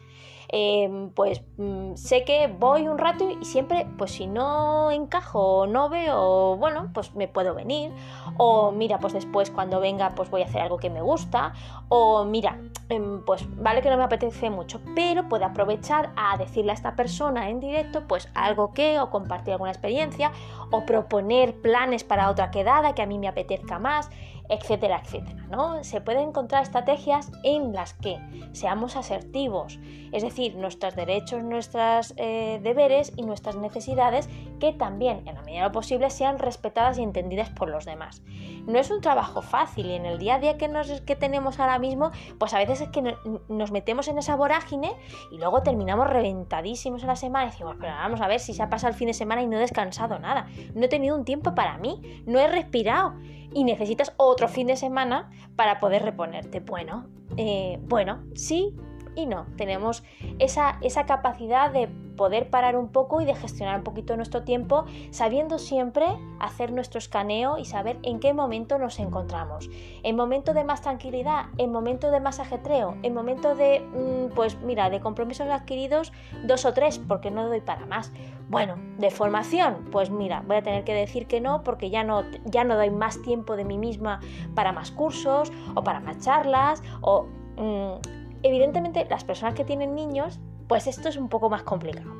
Em, 0.48 1.10
pues 1.10 1.42
mm, 1.56 1.94
sé 1.94 2.24
que 2.24 2.46
voy 2.46 2.86
un 2.88 2.98
rato 2.98 3.28
y 3.30 3.44
siempre, 3.44 3.86
pues 3.98 4.12
si 4.12 4.26
no 4.26 4.90
encajo 4.90 5.40
o 5.40 5.66
no 5.66 5.88
veo, 5.88 6.56
bueno, 6.56 6.90
pues 6.94 7.14
me 7.14 7.28
puedo 7.28 7.54
venir. 7.54 7.92
O 8.36 8.70
mira, 8.72 8.98
pues 8.98 9.12
después 9.12 9.50
cuando 9.50 9.80
venga, 9.80 10.14
pues 10.14 10.30
voy 10.30 10.42
a 10.42 10.44
hacer 10.44 10.62
algo 10.62 10.78
que 10.78 10.90
me 10.90 11.02
gusta. 11.02 11.52
O 11.88 12.24
mira, 12.24 12.60
em, 12.88 13.24
pues 13.24 13.44
vale 13.60 13.82
que 13.82 13.90
no 13.90 13.96
me 13.96 14.04
apetece 14.04 14.50
mucho, 14.50 14.80
pero 14.94 15.28
puedo 15.28 15.44
aprovechar 15.44 16.12
a 16.16 16.36
decirle 16.36 16.72
a 16.72 16.74
esta 16.74 16.96
persona 16.96 17.50
en 17.50 17.60
directo, 17.60 18.06
pues 18.06 18.28
algo 18.34 18.72
que, 18.72 19.00
o 19.00 19.10
compartir 19.10 19.52
alguna 19.52 19.70
experiencia, 19.70 20.32
o 20.70 20.84
proponer 20.86 21.60
planes 21.60 22.04
para 22.04 22.30
otra 22.30 22.50
quedada 22.50 22.94
que 22.94 23.02
a 23.02 23.06
mí 23.06 23.18
me 23.18 23.28
apetezca 23.28 23.78
más 23.78 24.10
etcétera, 24.48 25.00
etcétera. 25.04 25.46
¿no? 25.50 25.82
Se 25.84 26.00
pueden 26.00 26.28
encontrar 26.28 26.62
estrategias 26.62 27.30
en 27.42 27.72
las 27.72 27.94
que 27.94 28.18
seamos 28.52 28.96
asertivos, 28.96 29.78
es 30.12 30.22
decir, 30.22 30.35
nuestros 30.54 30.94
derechos, 30.94 31.42
nuestros 31.42 32.14
eh, 32.16 32.60
deberes 32.62 33.12
y 33.16 33.22
nuestras 33.22 33.56
necesidades 33.56 34.28
que 34.60 34.72
también, 34.72 35.26
en 35.26 35.34
la 35.34 35.42
medida 35.42 35.60
de 35.60 35.66
lo 35.68 35.72
posible, 35.72 36.10
sean 36.10 36.38
respetadas 36.38 36.98
y 36.98 37.02
entendidas 37.02 37.50
por 37.50 37.68
los 37.68 37.84
demás. 37.84 38.22
No 38.66 38.78
es 38.78 38.90
un 38.90 39.00
trabajo 39.00 39.42
fácil 39.42 39.86
y 39.86 39.94
en 39.94 40.06
el 40.06 40.18
día 40.18 40.36
a 40.36 40.38
día 40.38 40.56
que, 40.56 40.68
nos, 40.68 41.00
que 41.02 41.16
tenemos 41.16 41.58
ahora 41.58 41.78
mismo, 41.78 42.10
pues 42.38 42.52
a 42.54 42.58
veces 42.58 42.82
es 42.82 42.88
que 42.88 43.16
nos 43.48 43.70
metemos 43.70 44.08
en 44.08 44.18
esa 44.18 44.36
vorágine 44.36 44.92
y 45.30 45.38
luego 45.38 45.62
terminamos 45.62 46.08
reventadísimos 46.08 47.02
en 47.02 47.08
la 47.08 47.16
semana 47.16 47.46
y 47.46 47.50
decimos, 47.50 47.76
pero 47.80 47.92
vamos 47.92 48.20
a 48.20 48.28
ver 48.28 48.40
si 48.40 48.52
se 48.52 48.62
ha 48.62 48.68
pasado 48.68 48.92
el 48.92 48.98
fin 48.98 49.08
de 49.08 49.14
semana 49.14 49.42
y 49.42 49.46
no 49.46 49.56
he 49.56 49.60
descansado 49.60 50.18
nada, 50.18 50.48
no 50.74 50.84
he 50.84 50.88
tenido 50.88 51.16
un 51.16 51.24
tiempo 51.24 51.54
para 51.54 51.78
mí, 51.78 52.22
no 52.26 52.38
he 52.38 52.46
respirado 52.48 53.14
y 53.52 53.64
necesitas 53.64 54.12
otro 54.16 54.48
fin 54.48 54.66
de 54.66 54.76
semana 54.76 55.30
para 55.54 55.80
poder 55.80 56.02
reponerte. 56.02 56.60
Bueno, 56.60 57.06
eh, 57.36 57.78
bueno, 57.82 58.24
sí 58.34 58.74
y 59.16 59.26
no. 59.26 59.46
Tenemos 59.56 60.04
esa, 60.38 60.78
esa 60.82 61.06
capacidad 61.06 61.72
de 61.72 61.88
poder 62.16 62.50
parar 62.50 62.76
un 62.76 62.88
poco 62.88 63.20
y 63.20 63.24
de 63.24 63.34
gestionar 63.34 63.78
un 63.78 63.84
poquito 63.84 64.16
nuestro 64.16 64.42
tiempo, 64.42 64.84
sabiendo 65.10 65.58
siempre 65.58 66.06
hacer 66.38 66.72
nuestro 66.72 66.98
escaneo 66.98 67.58
y 67.58 67.64
saber 67.64 67.98
en 68.02 68.20
qué 68.20 68.32
momento 68.32 68.78
nos 68.78 68.98
encontramos. 68.98 69.68
En 70.02 70.16
momento 70.16 70.54
de 70.54 70.64
más 70.64 70.82
tranquilidad, 70.82 71.46
en 71.58 71.72
momento 71.72 72.10
de 72.10 72.20
más 72.20 72.40
ajetreo, 72.40 72.96
en 73.02 73.14
momento 73.14 73.54
de, 73.54 73.80
mm, 73.80 74.34
pues 74.34 74.58
mira, 74.60 74.90
de 74.90 75.00
compromisos 75.00 75.48
adquiridos, 75.48 76.12
dos 76.44 76.64
o 76.64 76.72
tres, 76.72 76.98
porque 76.98 77.30
no 77.30 77.48
doy 77.48 77.60
para 77.60 77.86
más. 77.86 78.12
Bueno, 78.48 78.76
de 78.98 79.10
formación, 79.10 79.88
pues 79.90 80.10
mira, 80.10 80.42
voy 80.46 80.56
a 80.56 80.62
tener 80.62 80.84
que 80.84 80.94
decir 80.94 81.26
que 81.26 81.40
no, 81.40 81.62
porque 81.62 81.90
ya 81.90 82.04
no, 82.04 82.22
ya 82.44 82.64
no 82.64 82.76
doy 82.76 82.90
más 82.90 83.20
tiempo 83.22 83.56
de 83.56 83.64
mí 83.64 83.78
misma 83.78 84.20
para 84.54 84.72
más 84.72 84.90
cursos 84.90 85.52
o 85.74 85.82
para 85.82 86.00
más 86.00 86.18
charlas 86.18 86.82
o... 87.00 87.26
Mm, 87.56 88.25
evidentemente 88.42 89.06
las 89.08 89.24
personas 89.24 89.54
que 89.54 89.64
tienen 89.64 89.94
niños, 89.94 90.38
pues 90.68 90.86
esto 90.86 91.08
es 91.08 91.16
un 91.16 91.28
poco 91.28 91.50
más 91.50 91.62
complicado. 91.62 92.10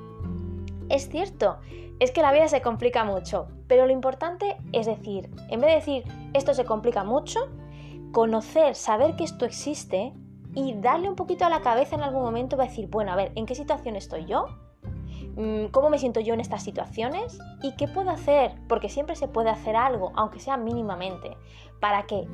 Es 0.89 1.09
cierto, 1.09 1.59
es 1.99 2.11
que 2.13 2.23
la 2.23 2.33
vida 2.33 2.49
se 2.49 2.63
complica 2.63 3.05
mucho, 3.05 3.49
pero 3.67 3.87
lo 3.87 3.93
importante 3.93 4.57
es 4.73 4.87
decir, 4.87 5.31
en 5.49 5.61
vez 5.61 5.71
de 5.71 5.77
decir 5.77 6.05
esto 6.35 6.55
se 6.55 6.65
complica 6.65 7.05
mucho, 7.05 7.41
conocer, 8.13 8.75
saber 8.75 9.17
que 9.17 9.25
esto 9.25 9.45
existe 9.45 10.13
y 10.55 10.75
darle 10.75 11.09
un 11.09 11.17
poquito 11.17 11.45
a 11.45 11.51
la 11.51 11.61
cabeza 11.61 11.97
en 11.97 12.03
algún 12.03 12.23
momento 12.23 12.57
va 12.57 12.65
a 12.65 12.69
decir, 12.69 12.89
bueno, 12.89 13.13
a 13.13 13.17
ver, 13.17 13.33
¿en 13.35 13.47
qué 13.47 13.55
situación 13.55 13.97
estoy 13.97 14.25
yo? 14.25 14.47
Mm, 15.37 15.67
¿Cómo 15.67 15.91
me 15.91 15.99
siento 15.99 16.21
yo 16.21 16.33
en 16.33 16.41
estas 16.41 16.63
situaciones? 16.63 17.39
¿Y 17.63 17.73
qué 17.73 17.89
puedo 17.89 18.11
hacer? 18.11 18.53
Porque 18.69 18.89
siempre 18.89 19.17
se 19.17 19.29
puede 19.29 19.51
hacer 19.51 19.77
algo, 19.77 20.13
aunque 20.15 20.41
sea 20.41 20.57
mínimamente, 20.57 21.37
para 21.81 22.07
que 22.07 22.27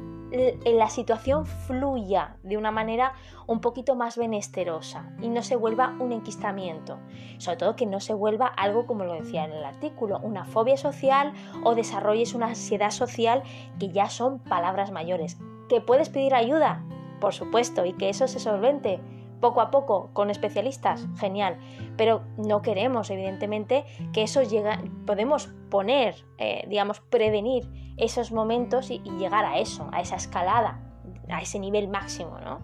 la 0.65 0.89
situación 0.89 1.45
fluya 1.45 2.37
de 2.43 2.57
una 2.57 2.71
manera 2.71 3.15
un 3.47 3.61
poquito 3.61 3.95
más 3.95 4.17
benesterosa 4.17 5.15
y 5.21 5.29
no 5.29 5.43
se 5.43 5.57
vuelva 5.57 5.95
un 6.01 6.13
enquistamiento. 6.13 6.99
Sobre 7.39 7.59
todo 7.59 7.77
que 7.77 7.87
no 7.87 8.01
se 8.01 8.15
vuelva 8.15 8.47
algo, 8.47 8.87
como 8.87 9.05
lo 9.05 9.15
decía 9.15 9.45
en 9.45 9.53
el 9.53 9.65
artículo, 9.65 10.21
una 10.23 10.45
fobia 10.45 10.77
social 10.77 11.33
o 11.65 11.75
desarrolles 11.75 12.35
una 12.35 12.47
ansiedad 12.49 12.91
social 12.91 13.43
que 13.79 13.91
ya 13.91 14.09
son 14.09 14.39
palabras 14.39 14.91
mayores. 14.91 15.39
¿Que 15.69 15.81
puedes 15.81 16.09
pedir 16.09 16.35
ayuda? 16.35 16.83
Por 17.21 17.35
supuesto, 17.35 17.85
y 17.85 17.93
que 17.93 18.09
eso 18.09 18.27
se 18.27 18.41
solvente 18.41 19.01
poco 19.43 19.61
a 19.61 19.71
poco 19.71 20.09
con 20.15 20.31
especialistas, 20.31 21.07
genial. 21.19 21.59
Pero 21.99 22.23
no 22.39 22.63
queremos, 22.63 23.11
evidentemente, 23.11 23.85
que 24.15 24.23
eso 24.23 24.43
llegue, 24.43 24.71
podemos 25.05 25.49
poner, 25.69 26.25
eh, 26.39 26.65
digamos, 26.69 27.01
prevenir 27.01 27.69
esos 27.99 28.33
momentos 28.33 28.91
y, 28.91 29.01
llegar 29.19 29.45
a 29.45 29.59
eso, 29.59 29.91
a 29.93 30.01
esa 30.01 30.17
escalada, 30.17 30.81
a 31.29 31.43
ese 31.43 31.59
nivel 31.59 31.89
máximo, 31.89 32.39
¿no? 32.39 32.61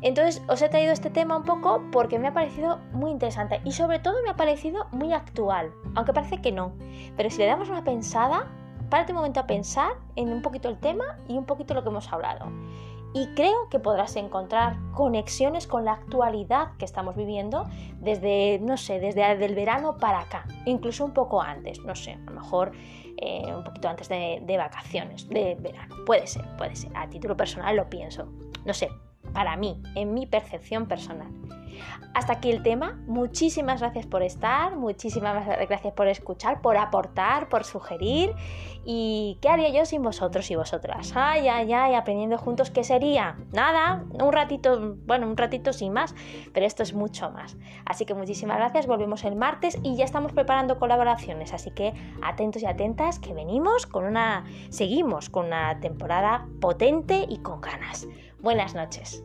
Entonces 0.00 0.42
os 0.48 0.60
he 0.62 0.68
traído 0.68 0.92
este 0.92 1.10
tema 1.10 1.36
un 1.36 1.44
poco 1.44 1.80
porque 1.92 2.18
me 2.18 2.26
ha 2.26 2.34
parecido 2.34 2.78
muy 2.92 3.12
interesante 3.12 3.60
y 3.64 3.70
sobre 3.70 4.00
todo 4.00 4.20
me 4.24 4.30
ha 4.30 4.36
parecido 4.36 4.86
muy 4.90 5.12
actual, 5.12 5.70
aunque 5.94 6.12
parece 6.12 6.40
que 6.40 6.50
no. 6.50 6.72
Pero 7.16 7.30
si 7.30 7.38
le 7.38 7.46
damos 7.46 7.68
una 7.68 7.84
pensada, 7.84 8.50
párate 8.90 9.12
un 9.12 9.18
momento 9.18 9.38
a 9.38 9.46
pensar 9.46 9.92
en 10.16 10.32
un 10.32 10.42
poquito 10.42 10.68
el 10.68 10.78
tema 10.78 11.18
y 11.28 11.38
un 11.38 11.44
poquito 11.44 11.72
lo 11.74 11.84
que 11.84 11.90
hemos 11.90 12.12
hablado 12.12 12.46
y 13.14 13.26
creo 13.34 13.68
que 13.68 13.78
podrás 13.78 14.16
encontrar 14.16 14.76
conexiones 14.92 15.66
con 15.66 15.84
la 15.84 15.92
actualidad 15.92 16.72
que 16.78 16.84
estamos 16.84 17.16
viviendo 17.16 17.66
desde, 18.00 18.58
no 18.60 18.76
sé, 18.76 19.00
desde 19.00 19.30
el 19.32 19.54
verano 19.54 19.98
para 19.98 20.20
acá, 20.20 20.46
incluso 20.64 21.04
un 21.04 21.12
poco 21.12 21.42
antes, 21.42 21.80
no 21.84 21.94
sé, 21.94 22.12
a 22.12 22.30
lo 22.30 22.40
mejor 22.40 22.72
eh, 23.18 23.54
un 23.54 23.64
poquito 23.64 23.88
antes 23.88 24.08
de, 24.08 24.40
de, 24.42 24.56
vacaciones, 24.56 25.28
de 25.28 25.56
verano, 25.60 25.94
puede 26.06 26.26
ser, 26.26 26.44
puede 26.56 26.74
ser, 26.74 26.90
a 26.96 27.08
título 27.08 27.36
personal 27.36 27.76
lo 27.76 27.88
pienso, 27.88 28.26
no 28.64 28.72
sé, 28.72 28.88
para 29.32 29.56
mí, 29.56 29.80
en 29.94 30.14
mi 30.14 30.26
percepción 30.26 30.86
personal. 30.86 31.28
Hasta 32.14 32.34
aquí 32.34 32.50
el 32.50 32.62
tema. 32.62 32.98
Muchísimas 33.06 33.80
gracias 33.80 34.06
por 34.06 34.22
estar, 34.22 34.76
muchísimas 34.76 35.46
gracias 35.46 35.94
por 35.94 36.08
escuchar, 36.08 36.60
por 36.60 36.76
aportar, 36.76 37.48
por 37.48 37.64
sugerir. 37.64 38.34
¿Y 38.84 39.38
qué 39.40 39.48
haría 39.48 39.70
yo 39.70 39.86
sin 39.86 40.02
vosotros 40.02 40.50
y 40.50 40.56
vosotras? 40.56 41.12
Ay, 41.14 41.48
ay, 41.48 41.72
ay, 41.72 41.94
aprendiendo 41.94 42.36
juntos, 42.36 42.70
¿qué 42.70 42.84
sería? 42.84 43.36
Nada, 43.52 44.04
un 44.12 44.32
ratito, 44.32 44.96
bueno, 45.06 45.26
un 45.26 45.36
ratito 45.36 45.72
sin 45.72 45.92
más, 45.92 46.14
pero 46.52 46.66
esto 46.66 46.82
es 46.82 46.92
mucho 46.92 47.30
más. 47.30 47.56
Así 47.86 48.04
que 48.04 48.14
muchísimas 48.14 48.58
gracias, 48.58 48.86
volvemos 48.86 49.24
el 49.24 49.36
martes 49.36 49.78
y 49.82 49.96
ya 49.96 50.04
estamos 50.04 50.32
preparando 50.32 50.78
colaboraciones, 50.78 51.54
así 51.54 51.70
que 51.70 51.94
atentos 52.22 52.62
y 52.62 52.66
atentas 52.66 53.20
que 53.20 53.32
venimos 53.32 53.86
con 53.86 54.04
una, 54.04 54.44
seguimos 54.68 55.30
con 55.30 55.46
una 55.46 55.78
temporada 55.80 56.46
potente 56.60 57.24
y 57.28 57.38
con 57.38 57.60
ganas. 57.60 58.06
Buenas 58.42 58.74
noches. 58.74 59.22